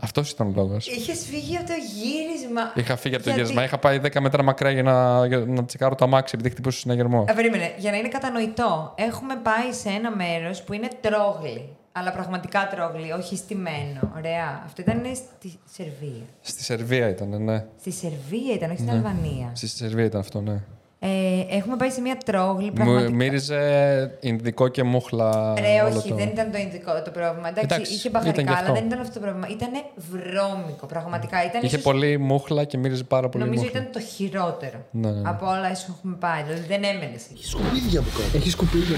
[0.03, 0.87] Αυτός ήταν ο λόγος.
[0.87, 2.61] Είχες φύγει από το γύρισμα.
[2.75, 3.63] Είχα φύγει από το Γιατί- γύρισμα.
[3.63, 7.21] Είχα πάει 10 μέτρα μακριά για να, για να τσεκάρω το αμάξι επειδή χτυπούσε συναγερμό.
[7.29, 8.93] Α, περίμενε, για να είναι κατανοητό.
[8.97, 11.69] Έχουμε πάει σε ένα μέρος που είναι τρόγλι.
[11.91, 13.99] Αλλά πραγματικά τρόγλι, όχι στημένο.
[14.17, 14.61] Ωραία.
[14.65, 16.25] Αυτό ήταν στη Σερβία.
[16.41, 17.65] Στη Σερβία ήταν, ναι.
[17.79, 19.51] Στη Σερβία ήταν, όχι στην Αλβανία.
[19.53, 20.61] Στη Σερβία ήταν αυτό, ναι.
[21.03, 21.09] Ε,
[21.57, 22.65] έχουμε πάει σε μια τρόγλη.
[22.65, 23.11] Μου Πραγματικά.
[23.11, 25.53] μύριζε Ινδικό και μούχλα.
[25.59, 27.47] Ρε, όλο όχι, το- δεν ήταν το ειδικό το πρόβλημα.
[27.49, 28.65] Εντάξει, Εντάξει, είχε ήταν μπαχαρικά, και αυτό.
[28.71, 29.47] αλλά δεν ήταν αυτό το πρόβλημα.
[29.47, 31.43] Ήταν βρώμικο, πραγματικά.
[31.45, 33.79] Ήταν Είχε ίσως- πολύ μούχλα και μύριζε πάρα πολύ Νομίζω μούχλα.
[33.79, 35.29] ήταν το χειρότερο Ναι, ναι, ναι.
[35.29, 36.43] από όλα όσα έχουμε πάει.
[36.43, 37.17] Δηλαδή δεν έμενε.
[37.41, 38.37] Σκουπίδια από κάτω.
[38.37, 38.97] Έχει σκουπίδια.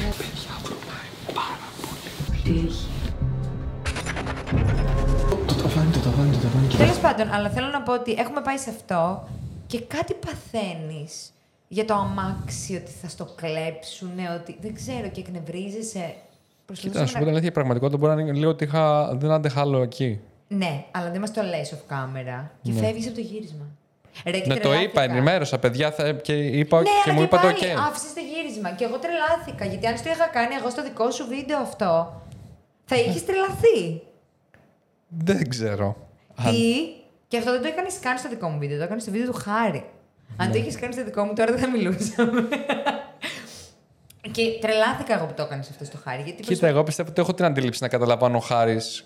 [5.47, 6.67] Το ταβάνι, το ταβάνι, το ταβάνι.
[6.77, 9.27] Τέλος πάντων, αλλά θέλω να πω ότι έχουμε πάει σε αυτό
[9.67, 11.32] και κάτι παθαίνεις
[11.73, 16.15] για το αμάξι, ότι θα στο κλέψουν, ότι δεν ξέρω και εκνευρίζεσαι.
[16.73, 19.31] Κοίτα, να σου πω την αλήθεια, η πραγματικότητα μπορεί να είναι λίγο ότι είχα, δεν
[19.31, 20.19] άντεχα άλλο εκεί.
[20.47, 22.79] Ναι, αλλά δεν μας το λες off camera και Ναι.
[22.79, 23.65] φεύγεις από το γύρισμα.
[24.25, 24.89] Ρε, και Ναι, το τρελάθηκα.
[24.89, 27.79] είπα, ενημέρωσα παιδιά θα- και, είπα, Ναι, και αλλά μου και είπατε πάλι οκ.
[27.87, 28.69] άφησες το γύρισμα.
[28.71, 29.65] Και εγώ τρελάθηκα.
[29.65, 32.21] Γιατί αν στο είχα κάνει εγώ στο δικό σου βίντεο αυτό,
[32.85, 34.01] θα είχες τρελαθεί.
[35.07, 35.95] Δεν ξέρω.
[36.35, 36.73] Αν- Τι.
[37.27, 38.77] Και αυτό δεν το έκανες καν στο δικό μου βίντεο.
[38.77, 39.83] Το έκανες στο βίντεο του Χάρη.
[40.37, 42.47] Αν το είχες κάνει στο δικό μου, τώρα δεν θα μιλούσαμε.
[44.31, 46.21] και τρελάθηκα εγώ που το έκανες αυτό στο Χάρη.
[46.21, 49.05] Γιατί Κοίτα, εγώ πιστεύω ότι έχω την αντίληψη να καταλαβαίνω ο Χάρης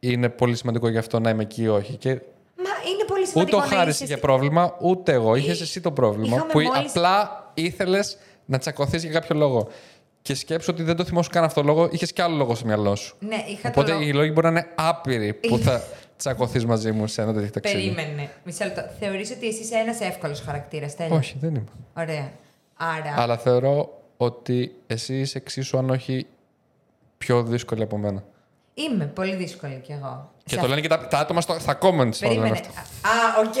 [0.00, 1.96] είναι πολύ σημαντικό γι' αυτό να είμαι εκεί ή όχι.
[1.96, 2.08] Και
[2.56, 5.34] Μα είναι πολύ σημαντικό Ούτε ο να Χάρης είσαι είχε στη- πρόβλημα, ούτε εγώ.
[5.34, 6.36] Είχες εσύ το πρόβλημα.
[6.36, 9.68] Είχαμε που μόλις- απλά ήθελες να τσακωθείς για κάποιο λόγο.
[10.22, 12.66] Και σκέψου ότι δεν το θυμόσου καν αυτό το λόγο, είχες κι άλλο λόγο στο
[12.66, 13.16] μυαλό σου.
[13.18, 14.08] Ναι, είχα Οπότε το λόγο.
[14.08, 15.82] οι λόγοι μπορεί να είναι άπειροι που θα
[16.22, 17.90] τσακωθείς μαζί μου σε ένα τέτοιο ταξίδι.
[17.94, 18.30] Περίμενε.
[18.44, 18.82] Μισό λεπτό.
[19.00, 21.64] Θεωρείς ότι εσύ είσαι ένας εύκολος χαρακτήρας, τέλειος; Όχι, δεν είμαι.
[21.96, 22.30] Ωραία.
[22.76, 26.26] Άρα, Αλλά θεωρώ ότι εσύ είσαι εξίσου, αν όχι
[27.18, 28.24] πιο δύσκολη από μένα.
[28.74, 30.30] είμαι πολύ δύσκολη κι εγώ.
[30.44, 31.80] Και Σε το λένε και τα, τα άτομα στο, στα comments.
[31.80, 32.50] το λένε Περίμενε.
[32.50, 32.80] αυτό.
[33.08, 33.54] Α, οκ.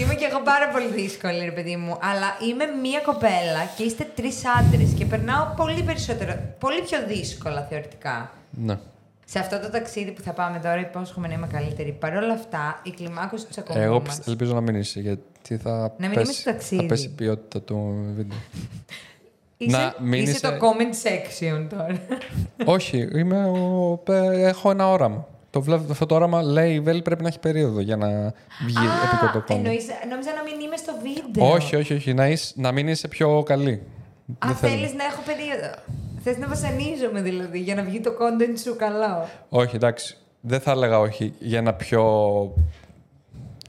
[0.00, 1.98] Είμαι κι εγώ πάρα πολύ δύσκολη, ρε παιδί μου.
[2.02, 6.38] Αλλά είμαι μία κοπέλα και είστε τρεις άντρες και περνάω πολύ περισσότερο.
[6.58, 8.30] Πολύ πιο δύσκολα θεωρητικά.
[8.50, 8.78] Ναι.
[9.24, 11.92] Σε αυτό το ταξίδι που θα πάμε τώρα, υπόσχομαι να είμαι καλύτερη.
[11.92, 15.56] Παρ' όλα αυτά, η κλιμάκωση του τσακωμού Εγώ μας- πιστε- ελπίζω να μην είσαι, γιατί
[15.56, 16.80] θα, Να μην πέσει, είμαι στο ταξίδι.
[16.82, 18.38] θα πέσει η ποιότητα του βίντεο.
[19.56, 22.00] Είσαι, να μην είσαι είσαι- το comment section τώρα.
[22.74, 23.96] Όχι, είμαι ο...
[24.04, 25.26] πε- έχω ένα όραμα.
[25.50, 28.06] Το βλέπω, αυτό το όραμα λέει η Βέλη πρέπει να έχει περίοδο για να
[28.66, 29.60] βγει επικό το κόμμα.
[29.60, 31.50] εννοείς, νόμιζα να μην είμαι στο βίντεο.
[31.52, 32.14] Όχι, όχι, όχι.
[32.14, 33.72] Να, είσαι, να μην είσαι πιο καλή.
[34.38, 34.72] Α, Δεν θέλω.
[34.72, 35.74] θέλεις να έχω περίοδο.
[36.26, 39.28] Θες να βασανίζομαι δηλαδή για να βγει το content σου καλό.
[39.48, 40.16] Όχι, εντάξει.
[40.40, 42.02] Δεν θα έλεγα όχι για ένα πιο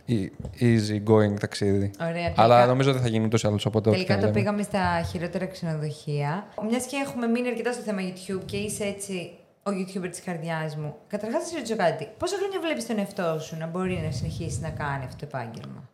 [0.07, 0.29] e-
[0.61, 1.91] easy going ταξίδι.
[2.01, 3.65] Ωραία, τελικά- Αλλά νομίζω δεν θα γίνει ούτως ή άλλως.
[3.65, 4.43] Οπότε ό,τι Τελικά και το να λέμε.
[4.43, 6.45] πήγαμε στα χειρότερα ξενοδοχεία.
[6.69, 9.31] Μιας και έχουμε μείνει αρκετά στο θέμα YouTube και είσαι έτσι
[9.63, 10.95] ο YouTuber της καρδιάς μου.
[11.07, 12.07] Καταρχάς, θα σε ρωτήσω κάτι.
[12.17, 15.89] Πόσα χρόνια βλέπεις τον εαυτό σου να μπορεί να συνεχίσεις να κάνει αυτό το επάγγελμα;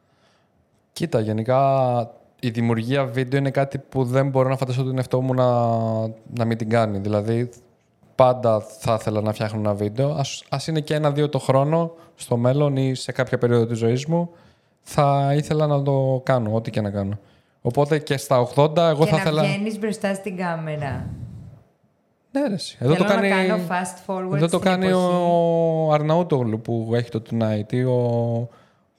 [0.93, 1.59] Κοίτα, γενικά
[2.43, 5.45] η δημιουργία βίντεο είναι κάτι που δεν μπορώ να φανταστώ τον εαυτό μου να,
[6.37, 6.97] να μην την κάνει.
[6.97, 7.49] Δηλαδή,
[8.15, 10.09] πάντα θα ήθελα να φτιάχνω ένα βίντεο.
[10.11, 14.05] Ας, ας είναι και ένα-δύο το χρόνο στο μέλλον ή σε κάποια περίοδο της ζωής
[14.05, 14.29] μου,
[14.81, 17.19] θα ήθελα να το κάνω, ό,τι και να κάνω.
[17.61, 19.43] Οπότε και στα 80 εγώ και θα να ήθελα...
[19.43, 21.09] βγαίνεις μπροστά στην κάμερα.
[22.31, 22.77] Ναι, ρε, εσύ.
[22.79, 25.03] Εδώ Θέλω το κάνει, να κάνω fast forward εδώ το στην κάνει εποχή.
[25.03, 28.49] ο Αρναούτογλου που έχει το Tonight ή ο...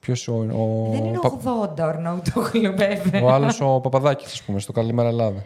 [0.03, 0.33] Ποιος ο...
[0.33, 0.89] ο...
[0.91, 3.23] Δεν είναι Πα- 80 ο Αρναούτογλου, βέβαια.
[3.23, 5.43] Ο άλλος ο Παπαδάκης, ας πούμε, στο Καλημέρα Ελλάδα.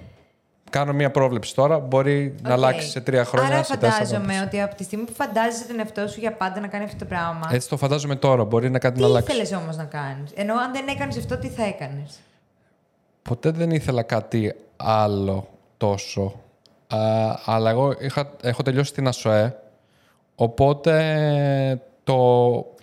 [0.70, 1.80] Κάνω μία πρόβλεψη τώρα.
[1.80, 2.55] Μπορεί να Οκ.
[2.55, 3.47] αλλάξει σε τρία χρόνια.
[3.53, 4.05] Άρα σε τέσσερα.
[4.05, 6.97] φαντάζομαι ότι από τη στιγμή που φαντάζεσαι τον εαυτό σου για πάντα να κάνει αυτό
[6.97, 7.49] το πράγμα.
[7.51, 8.43] Έτσι το φαντάζομαι τώρα.
[8.43, 9.32] Μπορεί να κάτι τι να αλλάξει.
[9.32, 12.20] ήθελες όμως να κάνεις; Ενώ αν δεν έκανες αυτό, τι θα έκανες;
[13.22, 15.47] Ποτέ δεν ήθελα κάτι άλλο
[15.78, 16.34] τόσο.
[16.88, 16.99] Α,
[17.45, 19.55] αλλά εγώ είχα, έχω τελειώσει την ΑΣΟΕ.
[20.36, 22.16] Οπότε το,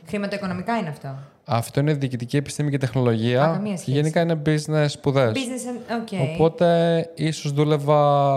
[0.07, 1.17] Χρηματοοικονομικά είναι αυτό.
[1.45, 3.45] Αυτό είναι διοικητική επιστήμη και τεχνολογία.
[3.45, 3.91] Α, καμία και σχέση.
[3.97, 5.33] γενικά είναι business σπουδές.
[5.35, 6.03] Business and...
[6.13, 6.29] Okay.
[6.35, 8.37] Οπότε ίσως δούλευα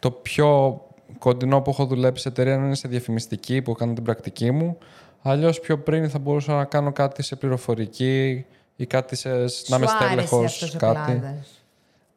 [0.00, 0.80] το πιο
[1.18, 4.78] κοντινό που έχω δουλέψει σε εταιρεία να είναι σε διαφημιστική που κάνω την πρακτική μου.
[5.22, 9.48] Αλλιώς πιο πριν θα μπορούσα να κάνω κάτι σε πληροφορική ή κάτι σε, να είμαι
[9.48, 11.12] Σου άρεσε στέλεχος, αυτός ο κάτι.
[11.20, 11.62] κλάδος;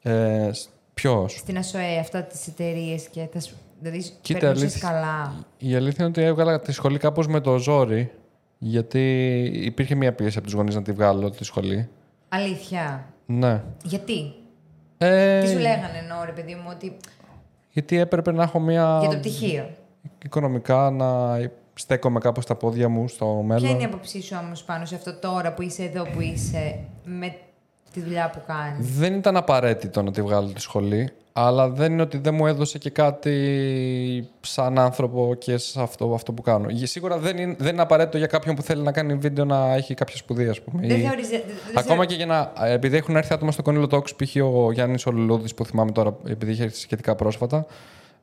[0.01, 0.51] Ε,
[0.93, 3.55] Ποιος; Στην ΑΣΟΕ, αυτά τις εταιρείες και θα σου.
[3.79, 5.33] Δηλαδή, Κοίτα, περνούσες αλήθεια- καλά.
[5.57, 8.11] Η αλήθεια είναι ότι έβγαλα τη σχολή κάπως με το ζόρι.
[8.57, 11.89] Γιατί υπήρχε μια πίεση από τους γονείς να τη βγάλω τη σχολή.
[12.29, 13.05] Αλήθεια.
[13.25, 13.63] Ναι.
[13.83, 14.33] Γιατί;
[14.97, 16.97] Ε, Τι σου λέγανε, εννοώ, ρε παιδί μου, ότι.
[17.71, 18.97] Γιατί έπρεπε να έχω μια.
[19.01, 19.69] για το πτυχίο.
[20.23, 21.37] Οικονομικά να
[21.73, 23.63] στέκομαι κάπως στα πόδια μου στο μέλλον.
[23.63, 26.79] Ποια είναι η άποψή σου όμω πάνω σε αυτό τώρα που είσαι εδώ που είσαι
[27.03, 27.35] με
[27.99, 28.97] τη δουλειά που κάνεις.
[28.97, 32.77] Δεν ήταν απαραίτητο να τη βγάλω τη σχολή, αλλά δεν είναι ότι δεν μου έδωσε
[32.77, 36.69] και κάτι σαν άνθρωπο και σε αυτό, αυτό που κάνω.
[36.69, 39.73] Γε- Σίγουρα δεν είναι, δεν είναι απαραίτητο για κάποιον που θέλει να κάνει βίντεο να
[39.73, 40.87] έχει κάποια σπουδή, ας πούμε.
[40.87, 42.51] Δεν Ή- θεωρείς- δεν- δεν Ακόμα θεωρώ- και για να.
[42.67, 44.35] Επειδή έχουν έρθει άτομα στο Κονίλο Talks, π.χ.
[44.43, 47.65] ο Γιάννης Ολουλούδης που θυμάμαι τώρα, επειδή είχε έρθει σχετικά πρόσφατα.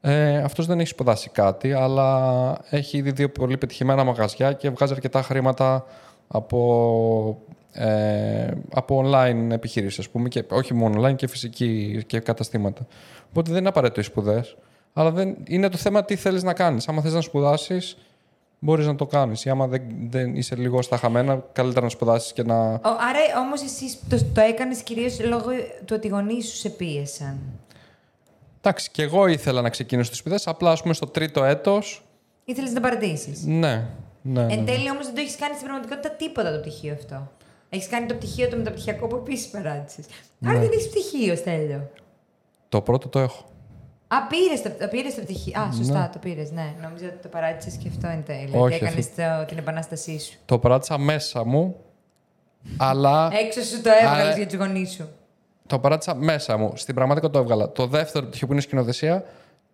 [0.00, 4.92] Ε, Αυτός δεν έχει σπουδάσει κάτι, αλλά έχει ήδη δύο πολύ πετυχημένα μαγαζιά και βγάζει
[4.92, 5.84] αρκετά χρήματα
[6.28, 7.38] από,
[7.74, 10.28] ε, από online επιχείρηση, ας πούμε.
[10.28, 12.86] Και, όχι μόνο online και φυσική και καταστήματα.
[13.30, 14.56] Οπότε δεν είναι απαραίτητο οι σπουδές.
[14.92, 16.88] Αλλά δεν, είναι το θέμα τι θέλεις να κάνεις.
[16.88, 17.96] Άμα θες να σπουδάσεις,
[18.58, 19.44] μπορείς να το κάνεις.
[19.44, 22.56] Ή άμα δεν, δεν είσαι λίγο στα χαμένα, καλύτερα να σπουδάσεις και να.
[22.72, 25.50] Ο- Άρα όμως εσύ το, το έκανες κυρίως λόγω
[25.84, 27.38] του ότι οι γονείς σου σε πίεσαν.
[28.60, 30.46] Εντάξει, και εγώ ήθελα να ξεκινήσω τις σπουδές.
[30.46, 31.80] Απλά, ας πούμε, στο τρίτο έτο.
[32.44, 33.32] Ήθελες να παρατήσει.
[33.46, 33.84] Ναι.
[34.22, 34.52] ναι, ναι.
[34.52, 37.30] Εν τέλει όμως δεν το έχεις κάνει στην πραγματικότητα τίποτα το πτυχίο αυτό.
[37.68, 40.00] Έχεις κάνει το πτυχίο το μεταπτυχιακό που επίσης παράτησε.
[40.38, 40.50] Ναι.
[40.50, 41.90] Άρα δεν έχεις πτυχίο, Στέλιο.
[42.68, 43.44] Το πρώτο το έχω.
[44.08, 45.60] Α, πήρες το, πήρες το πτυχίο.
[45.60, 46.08] Α, σωστά, Ναι.
[46.12, 46.50] το πήρες.
[46.50, 48.48] Ναι, νόμιζα ότι το παράτησες και αυτό εν τέλει.
[48.52, 50.38] Όχι, Ότι έκανες αυτό- την επανάστασή σου.
[50.44, 51.76] Το παράτησα μέσα μου,
[52.76, 55.08] αλλά Έξω σου το έβγαλες Άρα- για τους γονείς σου.
[55.66, 56.72] το παράτησα μέσα μου.
[56.76, 57.72] Στην πραγματικότητα το έβγαλα.
[57.72, 59.24] Το δεύτερο πτυχίο που είναι σκηνοθεσία,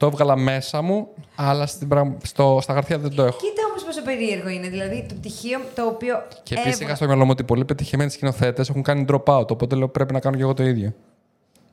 [0.00, 2.06] το έβγαλα μέσα μου, αλλά στην πραγ...
[2.22, 2.58] στο...
[2.62, 3.36] στα χαρτιά δεν το έχω.
[3.38, 4.68] Κοίτα όμως πόσο περίεργο είναι.
[4.68, 6.22] Δηλαδή το πτυχίο το οποίο.
[6.42, 9.48] Και επίσης έβγα- είχα στο μυαλό μου ότι πολλοί πετυχημένοι σκηνοθέτες έχουν κάνει drop out.
[9.50, 10.92] Οπότε λέω πρέπει να κάνω και εγώ το ίδιο.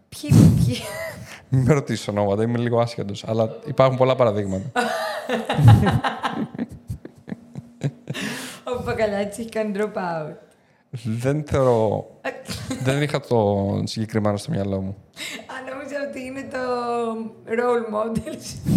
[0.09, 0.29] Ποιοι,
[0.65, 0.75] ποιοι...
[1.49, 3.23] Μην με ρωτήσεις ονόματα, είμαι λίγο άσχετος.
[3.27, 4.71] Αλλά υπάρχουν πολλά παραδείγματα.
[8.79, 10.33] Ο Πακαλιάτη έχει κάνει drop out.
[11.03, 12.07] Δεν θεωρώ.
[12.83, 14.95] δεν είχα το συγκεκριμένο στο μυαλό μου.
[15.47, 16.57] Α, νόμιζα ότι είναι το
[17.47, 18.71] role models.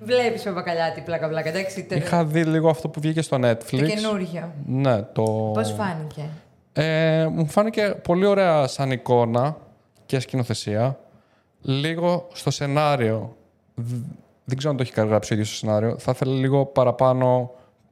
[0.00, 1.84] Βλέπεις με μπακαλιάτη πλάκα πλάκα, εντάξει.
[1.84, 3.78] Το, Είχα δει λίγο αυτό που βγήκε στο Netflix.
[3.78, 4.52] το καινούργιο.
[4.66, 5.22] Ναι, το.
[5.54, 6.28] Πώς φάνηκε;
[6.72, 9.56] Ε, μου φάνηκε πολύ ωραία σαν εικόνα
[10.06, 10.98] και σκηνοθεσία.
[11.60, 13.36] Λίγο στο σενάριο.
[13.74, 14.04] Δ-
[14.44, 15.98] Δεν ξέρω αν το έχει γράψει ο ίδιος στο σενάριο.
[15.98, 17.50] Θα ήθελα λίγο παραπάνω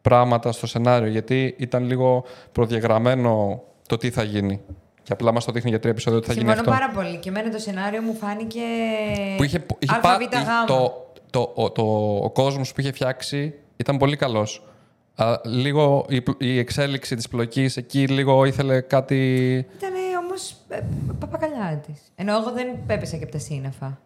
[0.09, 4.61] πράγματα στο σενάριο, γιατί ήταν λίγο προδιαγραμμένο το τι θα γίνει.
[5.03, 6.85] Και απλά μας το δείχνει για τρία επεισόδια ότι θα γίνει Συμφωνώ αυτό.
[6.85, 7.19] πάρα πολύ.
[7.19, 8.61] Και εμένα το σενάριο μου φάνηκε.
[9.37, 10.65] Που είχε, που είχε ΑΒ πά- γάμα.
[10.67, 11.83] το, το, ο, το,
[12.23, 14.65] ο κόσμος που είχε φτιάξει ήταν πολύ καλός.
[15.17, 19.17] Α, λίγο η, πλ- η εξέλιξη της πλοκής εκεί λίγο ήθελε κάτι...
[19.77, 19.91] Ήταν
[20.25, 20.81] όμως ε,
[21.19, 22.01] παπακαλιάτης.
[22.15, 23.99] Ενώ εγώ δεν πέπεσα και από τα σύννεφα.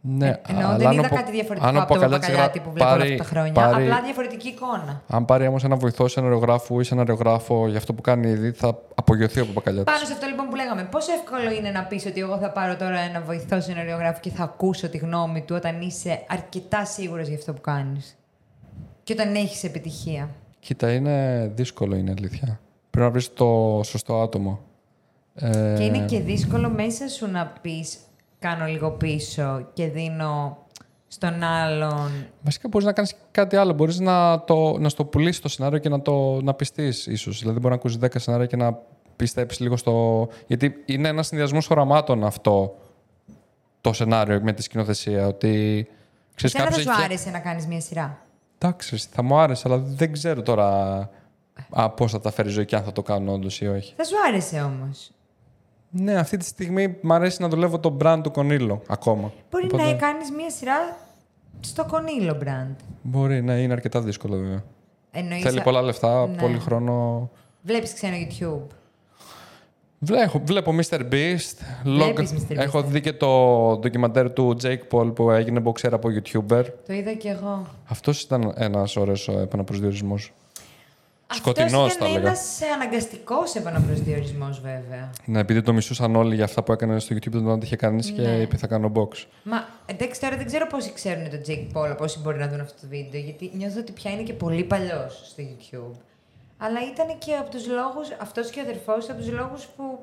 [0.00, 2.00] Ναι, Ε, Ενώ αλλά δεν αν είδα ο Πο- κάτι διαφορετικό αν ο από το
[2.00, 3.52] Παπακαλιάτης παπακαλιάτη γρα- που βλέπω όλα πάρει- αυτά τα χρόνια.
[3.52, 5.02] πάρει- Απλά διαφορετική εικόνα.
[5.08, 9.40] Αν πάρει όμως ένα βοηθό σεναριογράφου ή σεναριογράφο για αυτό που κάνει ήδη, θα απογειωθεί
[9.40, 9.84] ο Παπακαλιάτη.
[9.90, 12.76] Πάνω σε αυτό λοιπόν που λέγαμε, πόσο εύκολο είναι να πεις ότι εγώ θα πάρω
[12.76, 17.36] τώρα ένα βοηθό σεναριογράφο και θα ακούσω τη γνώμη του όταν είσαι αρκετά σίγουρος για
[17.36, 18.16] αυτό που κάνεις.
[19.02, 20.28] Και όταν έχεις επιτυχία;
[20.60, 22.60] Κοίτα, είναι δύσκολο, είναι αλήθεια.
[22.90, 24.60] Πρέπει να βρεις το σωστό άτομο.
[25.34, 27.96] Ε, Και είναι και δύσκολο μέσα σου να πεις
[28.38, 30.58] κάνω λίγο πίσω και δίνω
[31.08, 32.10] στον άλλον.
[32.40, 33.72] Βασικά μπορείς να κάνεις κάτι άλλο.
[33.72, 37.40] Μπορείς να, το, να στο πουλήσεις το σενάριο και να το να πιστείς, ίσως.
[37.40, 38.78] Δηλαδή, μπορεί να ακούσεις 10 σενάρια και να
[39.16, 40.28] πιστέψεις λίγο στο.
[40.46, 42.74] Γιατί είναι ένας συνδυασμός οραμάτων αυτό
[43.80, 45.26] το σενάριο με τη σκηνοθεσία.
[45.26, 45.86] Ότι
[46.34, 48.18] ξέρεις Εσένα κάποιος δεν σου άρεσε να κάνεις μια σειρά.
[48.58, 51.10] Εντάξει, θα μου άρεσε, αλλά δεν ξέρω τώρα
[51.96, 53.94] πώς θα τα φέρει η ζωή και αν θα το κάνω όντως ή όχι.
[53.96, 55.10] Θα σου άρεσε όμως.
[55.90, 59.32] Ναι, αυτή τη στιγμή μου αρέσει να δουλεύω το brand του Κονίλο ακόμα.
[59.50, 60.96] Μπορεί Οπότε- να κάνεις μια σειρά
[61.60, 62.74] στο κονίλο brand.
[63.02, 64.62] Μπορεί, ναι, είναι αρκετά δύσκολο βέβαια.
[65.10, 66.36] Εννοείς, Θέλει πολλά λεφτά, Ναι.
[66.40, 67.30] πολύ χρόνο.
[67.62, 68.66] Βλέπεις ξένο YouTube.
[70.00, 71.00] Βλέπω, βλέπω Mr.
[71.00, 71.56] Beast.
[71.84, 72.52] Βλέπεις Mr.
[72.52, 72.82] Beast, Έχω ε.
[72.82, 73.26] δει και το
[73.80, 76.64] ντοκιμαντέρ του Jake Paul που έγινε boxer από YouTuber.
[76.86, 77.66] Το είδα κι εγώ.
[77.88, 80.32] Αυτός ήταν ένας ωραίος επαναπροσδιορισμός.
[81.34, 82.28] Σκοτεινός, Αυτός θα ήταν έλεγα.
[82.28, 85.10] ένας αναγκαστικός επαναπροσδιορισμός βέβαια.
[85.24, 88.10] Ναι, επειδή το μισούσαν όλοι για αυτά που έκανε στο YouTube, δεν το είχε κανείς
[88.10, 88.28] και Ναι.
[88.36, 89.24] είπε θα κάνω box.
[89.42, 92.80] Μα εντάξει τώρα δεν ξέρω πόσοι ξέρουν τον Jake Paul, πόσοι μπορεί να δουν αυτό
[92.80, 95.96] το βίντεο, γιατί νιώθω ότι πια είναι και πολύ παλιός στο YouTube.
[96.58, 99.98] Αλλά ήταν και από τους λόγους, αυτός και ο αδερφός, του, από τους λόγους που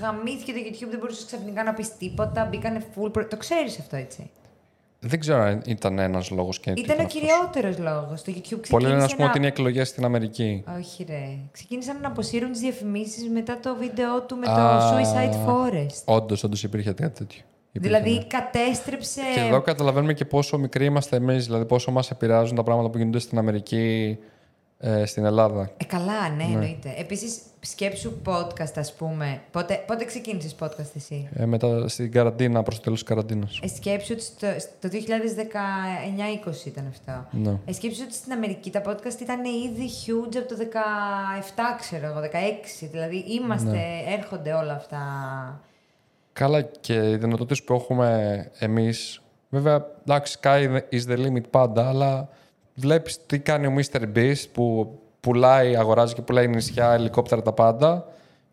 [0.00, 3.12] γαμήθηκε το YouTube, δεν μπορούσες ξαφνικά να πεις τίποτα, μπήκανε full...
[3.12, 4.30] προ- Το ξέρεις αυτό, έτσι.
[5.06, 7.12] Δεν ξέρω αν ήταν ένας λόγος και Ήταν ο αυτός.
[7.20, 8.22] κυριότερος λόγος.
[8.22, 10.64] Το YouTube ξεκίνησε Πολλοί λένε, α πούμε, να- ότι είναι εκλογές στην Αμερική.
[10.78, 11.28] Όχι ρε.
[11.52, 16.04] Ξεκίνησαν να αποσύρουν τις διαφημίσεις μετά το βίντεο του με το Α, Suicide Forest.
[16.04, 17.40] Όντως, όντως υπήρχε κάτι τέτοιο.
[17.72, 18.24] Υπήρχε, Δηλαδή ναι.
[18.24, 19.20] κατέστρεψε...
[19.34, 22.98] Και εδώ καταλαβαίνουμε και πόσο μικροί είμαστε εμείς, δηλαδή πόσο μας επηρεάζουν τα πράγματα που
[22.98, 24.18] γίνονται στην Αμερική,
[24.78, 25.70] ε, στην Ελλάδα.
[25.76, 26.94] Ε, καλά, ναι, εννοείται.
[26.98, 29.40] Επίσης, σκέψου podcast, ας πούμε.
[29.50, 33.58] Πότε, πότε ξεκίνησες podcast εσύ; Ε, μετά στην καραντίνα, προς το τέλος της καραντίνας.
[33.62, 37.26] Ε, σκέψου ότι στο, στο 2019-20 ήταν αυτό.
[37.30, 37.58] Ναι.
[37.66, 42.20] Ε, σκέψου ότι στην Αμερική τα podcast ήταν ήδη huge από το 17, ξέρω εγώ,
[42.20, 42.88] 16.
[42.92, 44.14] Δηλαδή, είμαστε, Ναι.
[44.18, 45.00] έρχονται όλα αυτά.
[46.32, 49.20] Καλά, και οι δυνατότητες που έχουμε εμείς.
[49.48, 52.28] Βέβαια, εντάξει, sky is the limit πάντα, αλλά
[52.76, 54.00] βλέπεις τι κάνει ο Mr.
[54.16, 58.04] Beast που πουλάει, αγοράζει και πουλάει νησιά, ελικόπτερα τα πάντα.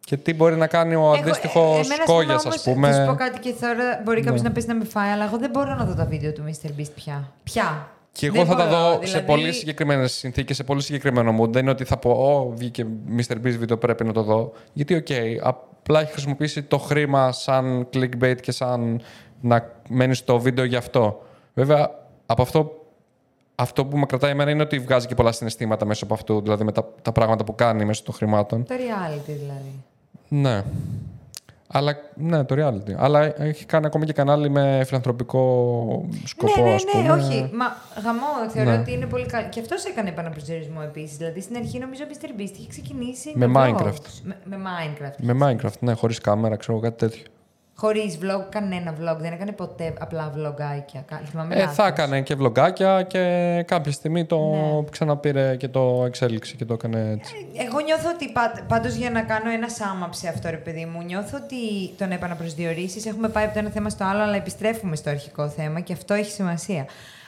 [0.05, 2.89] Και τι μπορεί να κάνει ο αντίστοιχο ε, εμένα, Κόγια, ας ας Θα πούμε.
[2.89, 2.93] Ναι.
[2.95, 5.49] σου πω κάτι και τώρα μπορεί κάποιος να πέσει να με φάει, αλλά εγώ δεν
[5.49, 6.67] μπορώ να δω τα βίντεο του Mr.
[6.79, 7.31] Beast πια.
[7.43, 7.87] Πια.
[8.11, 11.41] Και εγώ Δεν θα τα μπορώ, δω σε δηλαδή- πολύ συγκεκριμένες συνθήκες, σε πολύ συγκεκριμένο
[11.41, 11.49] mood.
[11.49, 12.85] Δεν είναι ότι θα πω, Ω, βγήκε
[13.17, 13.33] Mr.
[13.33, 14.51] Beast βίντεο, πρέπει να το δω.
[14.73, 15.07] Γιατί, οκ,
[15.41, 19.01] απλά έχει χρησιμοποιήσει το χρήμα σαν clickbait και σαν
[19.41, 21.21] να μένεις στο βίντεο γι' αυτό.
[21.53, 21.91] Βέβαια,
[22.25, 22.82] από αυτό,
[23.55, 26.63] αυτό που με κρατάει εμένα είναι ότι βγάζει και πολλά συναισθήματα μέσω από αυτού, δηλαδή
[26.63, 28.63] με τα, τα πράγματα που κάνει μέσω των χρημάτων.
[28.65, 29.83] Το reality δηλαδή.
[30.27, 30.63] Ναι.
[31.75, 32.93] Αλλά, ναι, το reality.
[32.97, 37.11] Αλλά έχει κάνει ακόμα και κανάλι με φιλανθρωπικό σκοπό, ναι, ναι, ας ναι, πούμε.
[37.13, 37.49] όχι.
[37.53, 37.65] Μα
[38.03, 38.77] γαμό, θεωρώ Ναι.
[38.77, 39.47] ότι είναι πολύ καλό.
[39.49, 41.17] Και αυτός έκανε επαναπροσδιορισμό επίσης.
[41.17, 42.39] Δηλαδή στην αρχή νομίζω ο Mr.
[42.39, 43.57] Beast είχε ξεκινήσει Με vlogs.
[43.57, 44.05] Minecraft.
[44.23, 45.15] Με, με Minecraft.
[45.17, 47.23] Με Minecraft, ναι, χωρίς κάμερα, ξέρω εγώ, κάτι τέτοιο.
[47.75, 49.17] Χωρίς vlog, κανένα vlog.
[49.19, 51.01] Δεν έκανε ποτέ απλά vlogάκια.
[51.05, 51.75] Κα- Θυμάμαι Ε, λάθος.
[51.75, 54.89] θα έκανε και βλογκάκια και κάποια στιγμή το Ναι.
[54.91, 57.33] ξαναπήρε και το εξέλιξε και το έκανε έτσι.
[57.67, 60.85] Εγώ νιώθω ότι πα, πάντως για να κάνω ένα sum up σε αυτό, ρε παιδί
[60.85, 64.35] μου, νιώθω ότι το να επαναπροσδιορίσεις έχουμε πάει από το ένα θέμα στο άλλο, αλλά
[64.35, 66.85] επιστρέφουμε στο αρχικό θέμα και αυτό έχει σημασία.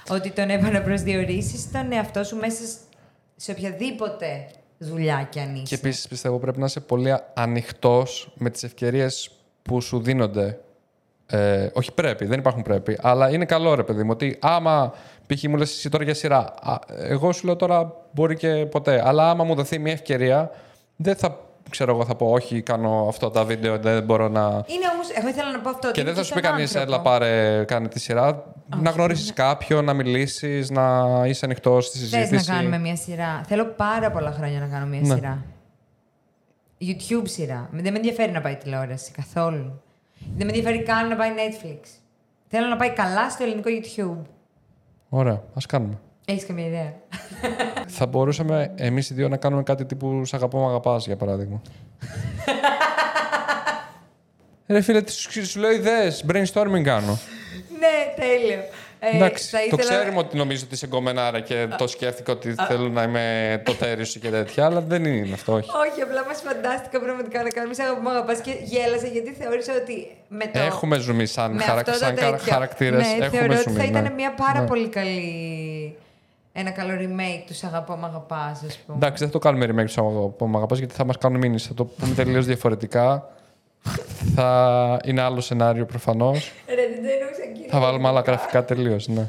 [0.10, 2.78] Ότι το να επαναπροσδιορίσεις τον εαυτό σου μέσα σ-
[3.36, 4.46] σε οποιαδήποτε
[4.78, 5.64] δουλειά κι αν είσαι.
[5.64, 9.30] Και επίσης πιστεύω πρέπει να είσαι πολύ ανοιχτός με τις ευκαιρίες
[9.70, 10.60] που σου δίνονται.
[11.28, 12.98] Ε, όχι πρέπει, δεν υπάρχουν πρέπει.
[13.02, 14.94] Αλλά είναι καλό ρε παιδί μου ότι άμα
[15.28, 15.44] π.χ.
[15.44, 16.54] μου λες εσύ τώρα για σειρά.
[16.62, 19.02] α, εγώ σου λέω τώρα μπορεί και ποτέ.
[19.06, 20.52] Αλλά άμα μου δοθεί μια ευκαιρία,
[20.96, 21.40] δεν θα
[21.70, 24.42] ξέρω εγώ θα πω όχι, κάνω αυτό τα βίντεο, δεν μπορώ να...
[24.42, 25.92] Είναι όμως, εγώ ήθελα να πω αυτό.
[25.92, 26.94] Και ότι δεν θα είναι σου πει στον κανείς, άνθρωπο.
[26.94, 28.44] έλα πάρε, κάνε τη σειρά.
[28.82, 32.50] να γνωρίσεις κάποιον, να μιλήσεις, να είσαι ανοιχτός στη Θες συζήτηση.
[32.52, 33.42] να κάνουμε μια σειρά.
[33.48, 35.14] Θέλω πάρα πολλά χρόνια να κάνω μια Ναι.
[35.16, 35.44] σειρά.
[36.88, 37.70] YouTube σειρά.
[37.72, 39.82] Δεν με ενδιαφέρει να πάει τηλεόραση καθόλου.
[40.36, 41.80] Δεν με ενδιαφέρει καν να πάει Netflix.
[42.48, 44.22] Θέλω να πάει καλά στο ελληνικό YouTube.
[45.10, 46.00] Ωραία, ας κάνουμε.
[46.26, 46.94] Έχεις καμία ιδέα;
[47.88, 51.62] θα μπορούσαμε εμείς οι δύο να κάνουμε κάτι τύπου Σ' αγαπώ, μ' αγαπάς, για παράδειγμα.
[54.68, 56.26] Ρε φίλε, τι σου, σου λέω ιδέες.
[56.32, 57.20] Brainstorming κάνω.
[57.80, 58.64] ναι, τέλειο.
[59.12, 62.56] Ε, Εντάξει, θα το ήθελα- ξέρουμε ότι νομίζω ότι είσαι γκομενάρα και το σκέφτηκα ότι
[62.68, 65.70] θέλω να είμαι το τέρι σου και τέτοια, αλλά δεν είναι αυτό, όχι.
[65.90, 70.08] Όχι, απλά μας φαντάστηκα πραγματικά να κάνουμε σαν αγαπημά αγαπάς και γέλασα γιατί θεώρησα ότι
[70.28, 70.60] με το.
[70.60, 71.80] Έχουμε ζουμί σαν, με χαρα...
[71.80, 72.38] αυτό το σαν τέτοιο.
[72.54, 73.00] χαρακτήρες.
[73.08, 74.10] Ναι, έχουμε θεωρώ ότι ζουμί, θα ήταν ναι.
[74.10, 74.68] μια πάρα Ναι.
[74.68, 75.96] πολύ καλή.
[76.58, 78.98] Ένα καλό remake του Σ' αγαπώ, μ' αγαπάς, ας πούμε.
[78.98, 81.68] Εντάξει, δεν θα το κάνουμε remake του αγαπώ, μ' αγαπάς, γιατί θα μας κάνουν μήνυση.
[81.68, 83.30] Θα το πούμε τελείως διαφορετικά.
[84.36, 86.52] Θα είναι άλλο σενάριο προφανώς.
[86.68, 87.70] Ρε, δεν το εννοούσα, κύριε.
[87.70, 89.08] θα βάλουμε άλλα γραφικά τελείως.
[89.08, 89.28] Ναι.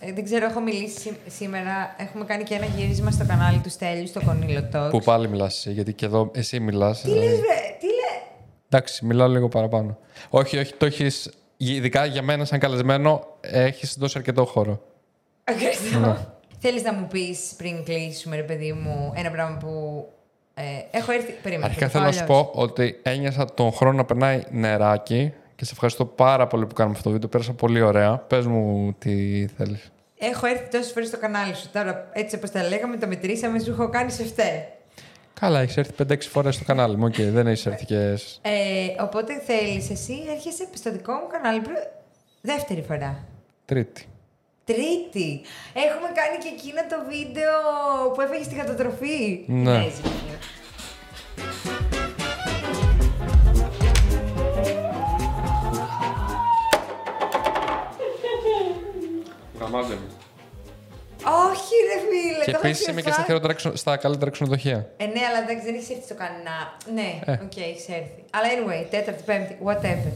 [0.00, 1.94] Ε, δεν ξέρω, έχω μιλήσει σή- σήμερα.
[1.98, 4.88] Έχουμε κάνει και ένα γύρισμα στο κανάλι του Στέλιου, στο Κονίλο Talks.
[4.90, 7.00] Που πάλι μιλάς εσύ, γιατί και εδώ εσύ μιλάς.
[7.00, 8.20] Τι λες, βρε, τι λε;
[8.68, 9.98] Εντάξει, μιλάω λίγο παραπάνω.
[10.30, 11.30] Όχι, όχι, το έχεις.
[11.56, 14.82] Ειδικά για μένα, σαν καλεσμένο, έχεις δώσει αρκετό χώρο.
[15.44, 16.34] Ευχαριστώ.
[16.58, 20.04] Θέλεις να μου πεις πριν κλείσουμε, ρε παιδί μου, ένα πράγμα που
[20.90, 21.32] ε, έχω έρθει...
[21.42, 21.66] Περίμενε.
[21.66, 22.50] Αρχικά θα το θέλω να σου αλλιώς.
[22.52, 26.94] πω ότι ένιωσα τον χρόνο να περνάει νεράκι και σε ευχαριστώ πάρα πολύ που κάνουμε
[26.96, 27.28] αυτό το βίντεο.
[27.28, 28.18] Πέρασα πολύ ωραία.
[28.18, 29.90] Πες μου τι θέλεις.
[30.18, 31.68] Έχω έρθει τόσες φορές στο κανάλι σου.
[31.72, 34.64] Τώρα, έτσι όπως τα λέγαμε, το μετρήσαμε, σου έχω κάνει σε φταί.
[35.40, 37.04] Καλά, έχεις έρθει 5-6 φορές στο κανάλι μου.
[37.04, 37.98] Οκ, δεν έχεις έρθει και.
[38.42, 41.90] Ε, οπότε θέλεις εσύ, έρχεσαι στο δικό μου κανάλι πρω-
[42.40, 43.24] δεύτερη φορά.
[43.64, 44.04] Τρίτη.
[44.70, 45.40] Τρίτη.
[45.86, 47.54] Έχουμε κάνει και εκείνο το βίντεο
[48.14, 49.44] που έφεγε στη κατατροφή.
[49.46, 49.70] Ναι.
[49.78, 50.10] Κινέζικη.
[59.60, 60.08] Γαμάτε μου.
[61.24, 62.44] Όχι, ρε φίλε.
[62.44, 63.26] Και το έχω επίσης είμαι και στα, ξεχάσει.
[63.26, 64.90] χειρότερα ξενο- στα καλύτερα ξενοδοχεία.
[64.96, 66.54] Ε, ναι, αλλά εντάξει, δεν έχεις έρθει στο κανένα.
[66.94, 67.32] Ναι, Ε.
[67.32, 68.20] οκ, έχεις έρθει.
[68.30, 70.12] Αλλά anyway, τέταρτη, πέμπτη, whatever.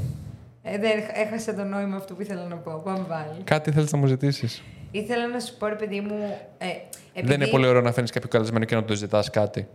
[0.66, 2.80] Ε, δεν, έχασα το νόημα αυτό που ήθελα να πω.
[2.84, 3.42] Πάμε πάλι.
[3.44, 6.14] Κάτι θέλεις να μου ζητήσεις; Ήθελα να σου πω, ρε παιδί μου.
[6.58, 6.66] Ε,
[7.12, 7.32] επειδή...
[7.32, 9.60] Δεν είναι πολύ ωραίο να φέρνει κάποιο καλεσμένο και να του ζητάς κάτι.
[9.60, 9.66] Ναι.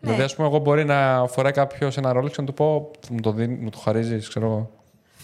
[0.00, 3.20] Δηλαδή, ας πούμε, εγώ μπορεί να φοράει κάποιος ένα ρολόι και να του πω, μου
[3.20, 4.70] το, δίνει, μου το χαρίζεις, ξέρω εγώ.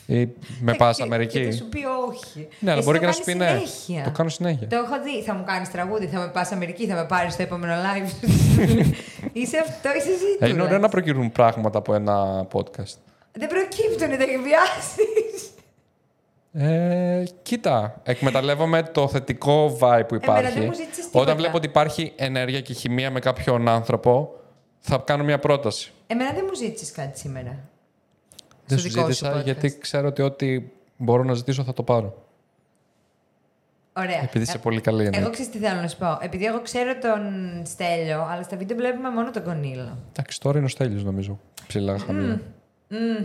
[0.06, 0.28] Ή
[0.60, 1.38] με Ε, πας και- Αμερική.
[1.38, 1.78] Και θα σου πει
[2.08, 2.48] όχι.
[2.60, 3.66] Ναι, αλλά Εσύ μπορεί το και να σου πει κάνεις ναι.
[3.66, 4.04] συνέχεια.
[4.04, 4.66] Το κάνω συνέχεια.
[4.68, 5.22] Το έχω δει.
[5.22, 8.10] Θα μου κάνεις τραγούδι, θα με πας Αμερική, θα με πάρεις στο επόμενο live.
[9.32, 10.10] είσαι αυτό, είσαι εσύ.
[10.10, 10.60] Ε, είναι τουλάχιστον.
[10.60, 12.96] ωραίο να προκυρούν πράγματα από ένα podcast.
[13.32, 15.02] Δεν προκύπτουν, δεν εκβιάσει.
[16.54, 20.58] Ε, κοίτα, εκμεταλλεύομαι το θετικό vibe που Εμένα υπάρχει.
[20.58, 21.20] δεν μου ζήτησες τίποτα.
[21.24, 24.34] Όταν βλέπω ότι υπάρχει ενέργεια και χημεία με κάποιον άνθρωπο,
[24.78, 25.92] θα κάνω μια πρόταση.
[26.06, 27.58] Εμένα δεν μου ζήτησες κάτι σήμερα.
[28.66, 29.44] Δεν Στο σου δικό ζήτησα podcast.
[29.44, 30.62] γιατί ξέρω ότι ό,τι
[30.96, 32.26] μπορώ να ζητήσω θα το πάρω.
[33.96, 34.22] Ωραία.
[34.22, 35.08] Επειδή είσαι Ε, πολύ καλή.
[35.08, 35.16] ναι.
[35.18, 36.18] Εγώ ξέρω τι θέλω να σου πω.
[36.20, 37.22] Επειδή εγώ ξέρω τον
[37.66, 39.98] Στέλιο, αλλά στα βίντεο βλέπουμε μόνο τον Κονίλο.
[40.08, 41.38] Εντάξει, τώρα είναι ο Στέλιος νομίζω.
[41.66, 42.40] Ψηλά χαμηλά.
[42.92, 43.24] Μμμ.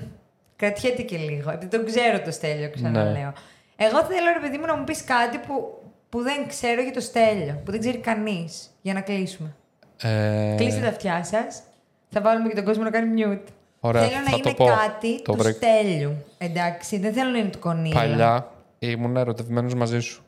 [0.56, 1.52] Κρατιέται και λίγο.
[1.52, 3.12] Επειδή τον ξέρω το Στέλιο, ξαναλέω.
[3.14, 3.32] Ναι.
[3.76, 7.00] Εγώ θέλω, ρε παιδί μου, να μου πεις κάτι που, που δεν ξέρω για το
[7.00, 7.62] Στέλιο.
[7.66, 8.70] Που δεν ξέρει κανείς.
[8.82, 9.56] Για να κλείσουμε.
[10.02, 11.62] Ε, Κλείστε τα αυτιά σας.
[12.10, 13.52] Θα βάλουμε και τον κόσμο να κάνει mute.
[13.80, 14.66] Ωραία, θέλω να θα είναι το πω.
[14.66, 16.14] κάτι Το του βρε- Στέλιου.
[16.38, 17.94] Εντάξει, δεν θέλω να είναι του Κονίλου.
[17.94, 20.22] Παλιά ήμουν ερωτευμένος μαζί σου.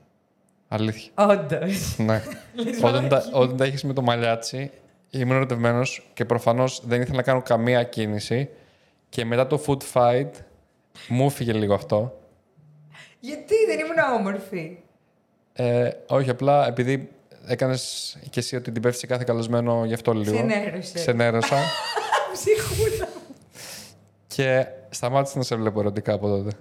[0.67, 1.11] Αλήθεια.
[1.15, 1.97] Όντως.
[1.97, 2.21] ναι.
[2.87, 4.71] όταν, τα, όταν τα έχεις με το μαλλιάτσι,
[5.09, 8.49] ήμουν ερωτευμένος και προφανώς δεν ήθελα να κάνω καμία κίνηση.
[9.09, 10.29] Και μετά το food fight,
[11.07, 12.19] μου έφυγε λίγο αυτό.
[13.19, 14.77] Γιατί δεν ήμουν όμορφη.
[15.53, 17.09] Ε, όχι, απλά επειδή
[17.47, 20.31] έκανες και εσύ ότι την πέφτει σε κάθε καλεσμένο γι' αυτό λίγο.
[20.35, 20.93] Ξενέρωσε.
[20.93, 21.57] Ξενέρωσα.
[22.33, 23.07] Ψυχούλα.
[24.27, 26.51] και σταμάτησα να σε βλέπω ερωτικά από τότε.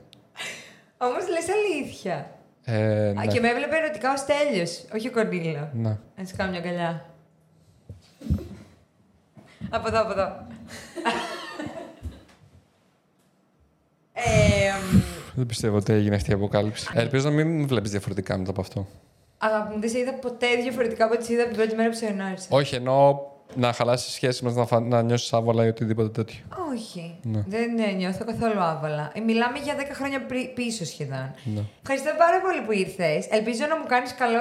[0.98, 2.30] Όμως λες αλήθεια.
[2.64, 3.26] Ε, Α, ναι.
[3.26, 5.70] Και με έβλεπε ερωτικά ο Στέλιο, όχι ο Κονίλο.
[5.74, 5.98] ναι.
[6.16, 7.04] Να σου κάνω μια αγκαλιά.
[9.70, 10.46] από εδώ, από εδώ.
[14.24, 15.00] Ε, μ,
[15.34, 16.86] Δεν πιστεύω ότι έγινε αυτή η αποκάλυψη.
[16.94, 18.86] Ελπίζω να μην με βλέπεις διαφορετικά μετά από αυτό.
[19.38, 21.88] αγάπη μου, δεν σε είδα ποτέ διαφορετικά από ό,τι σε είδα από την πρώτη μέρα
[21.88, 22.46] που σε γνώρισα.
[22.50, 23.18] Όχι, εννοώ
[23.54, 24.80] να χαλάσεις τη σχέση μας, να, φα...
[24.80, 26.40] να νιώσεις άβολα ή οτιδήποτε τέτοιο.
[26.74, 27.18] Όχι.
[27.22, 27.44] Ναι.
[27.48, 29.10] Δεν ε, νιώθω καθόλου άβολα.
[29.14, 31.34] Ε, Μιλάμε για 10 χρόνια πρι- πίσω σχεδόν.
[31.44, 31.60] Ναι.
[31.82, 33.26] Ευχαριστώ πάρα πολύ που ήρθες.
[33.30, 34.40] Ελπίζω να μου κάνεις καλό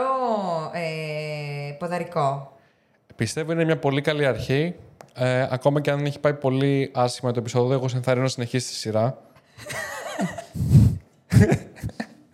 [0.73, 2.51] ε, ποδαρικό.
[3.15, 4.75] Πιστεύω είναι μια πολύ καλή αρχή.
[5.15, 8.69] Ε, ακόμα και αν έχει πάει πολύ άσχημα το επεισόδιο, εγώ σε ενθαρρύνω να συνεχίσεις
[8.69, 9.17] τη σειρά.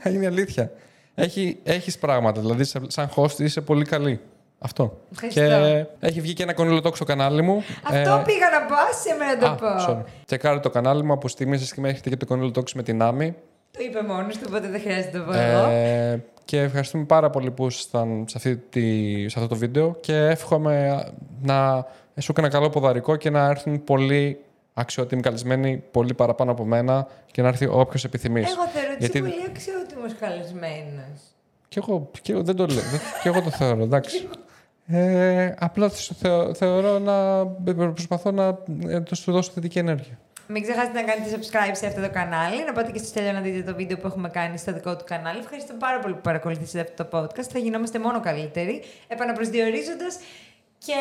[0.14, 0.72] είναι αλήθεια.
[1.16, 2.42] Έχει, έχεις πράγματα.
[2.42, 4.20] Δηλαδή, σε- σαν host είσαι πολύ καλή.
[4.60, 5.00] Αυτό.
[5.12, 5.42] Ευχαριστώ.
[5.42, 7.64] Και έχει βγει και ένα κονιλοτόκ στο κανάλι μου.
[7.84, 9.86] Αυτό Ε, πήγα να πω, άσε με να το α, πω.
[9.90, 10.04] sorry.
[10.26, 13.36] Τσεκάρετε το κανάλι μου από στιγμή σε στιγμή έχετε και το κονιλοτόκ με την Άμι.
[13.72, 15.68] Το είπε μόνος του, οπότε δεν χρειάζεται να το πω εγώ.
[15.70, 18.82] Ε, και ευχαριστούμε πάρα πολύ που ήσασταν σε, αυτή τη,
[19.30, 21.06] σε αυτό το βίντεο και εύχομαι
[21.42, 21.86] να
[22.20, 24.40] σου ένα καλό ποδαρικό και να έρθουν πολύ
[24.74, 28.52] αξιότιμοι καλεσμένοι, πολύ παραπάνω από μένα και να έρθει όποιος επιθυμείς.
[28.52, 31.20] Εγώ θεωρώ ότι Γιατί- είσαι πολύ αξιότιμος καλεσμένος.
[31.68, 32.82] Και εγώ, και εγώ δεν το λέω.
[32.92, 34.28] δεν- και εγώ το θεωρώ, εντάξει.
[34.88, 37.46] Ε, απλά θεω- θεωρώ να
[37.92, 38.58] προσπαθώ να
[38.88, 40.18] ε, το σου δώσω θετική ενέργεια.
[40.48, 43.42] Μην ξεχάσετε να κάνετε subscribe σε αυτό το κανάλι, να πάτε και στο τέλο να
[43.42, 45.40] δείτε το βίντεο που έχουμε κάνει στο δικό του κανάλι.
[45.40, 47.42] Ευχαριστώ πάρα πολύ που παρακολουθήσατε αυτό το podcast.
[47.52, 50.18] Θα γινόμαστε μόνο καλύτεροι, επαναπροσδιορίζοντας
[50.86, 50.94] και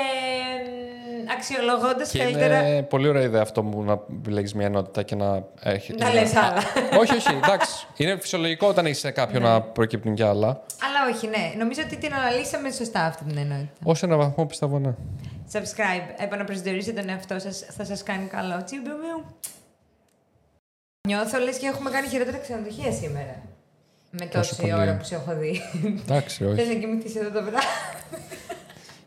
[1.36, 2.68] αξιολογώντας Και καλύτερα.
[2.68, 5.94] είναι πολύ ωραία ιδέα αυτό μου να επιλέγεις μια ενότητα και να έχει.
[5.94, 6.62] Να λες άλλα.
[7.00, 7.86] όχι, όχι, εντάξει.
[7.96, 10.48] Είναι φυσιολογικό όταν είσαι κάποιον να προκύπτουν κι άλλα.
[10.48, 11.52] Αλλά όχι, ναι.
[11.58, 13.68] Νομίζω ότι την αναλύσαμε σωστά αυτή την ενότητα.
[13.84, 14.94] Ω ένα βαθμό πιστεύω, ναι.
[15.52, 18.64] Subscribe, επαναπροσδιορίζετε τον εαυτό σας, θα σας κάνει καλό.
[18.64, 19.24] Τσίμπι μου.
[21.08, 23.42] Νιώθω λες και έχουμε κάνει χειρότερα ξενοδοχεία σήμερα.
[24.10, 24.72] Με Τόσο τόση πολύ.
[24.74, 25.60] ώρα που σε έχω δει.
[26.02, 26.74] Εντάξει, Θες όχι.
[26.74, 27.66] να κοιμηθείς εδώ το βράδυ.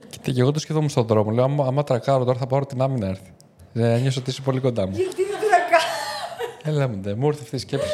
[0.09, 1.31] Κοίτα, και εγώ το σκεφτόμουν στον δρόμο.
[1.31, 3.33] Λέω, άμα, άμα τρακάρω τώρα θα πάρω την άμυνα έρθει.
[3.73, 4.95] Ε, νιώσω ότι είσαι πολύ κοντά μου.
[4.95, 6.77] Γιατί δεν το να κάνω.
[6.77, 7.87] Έλα μου, ντε, μου ήρθε αυτή η σκέψη.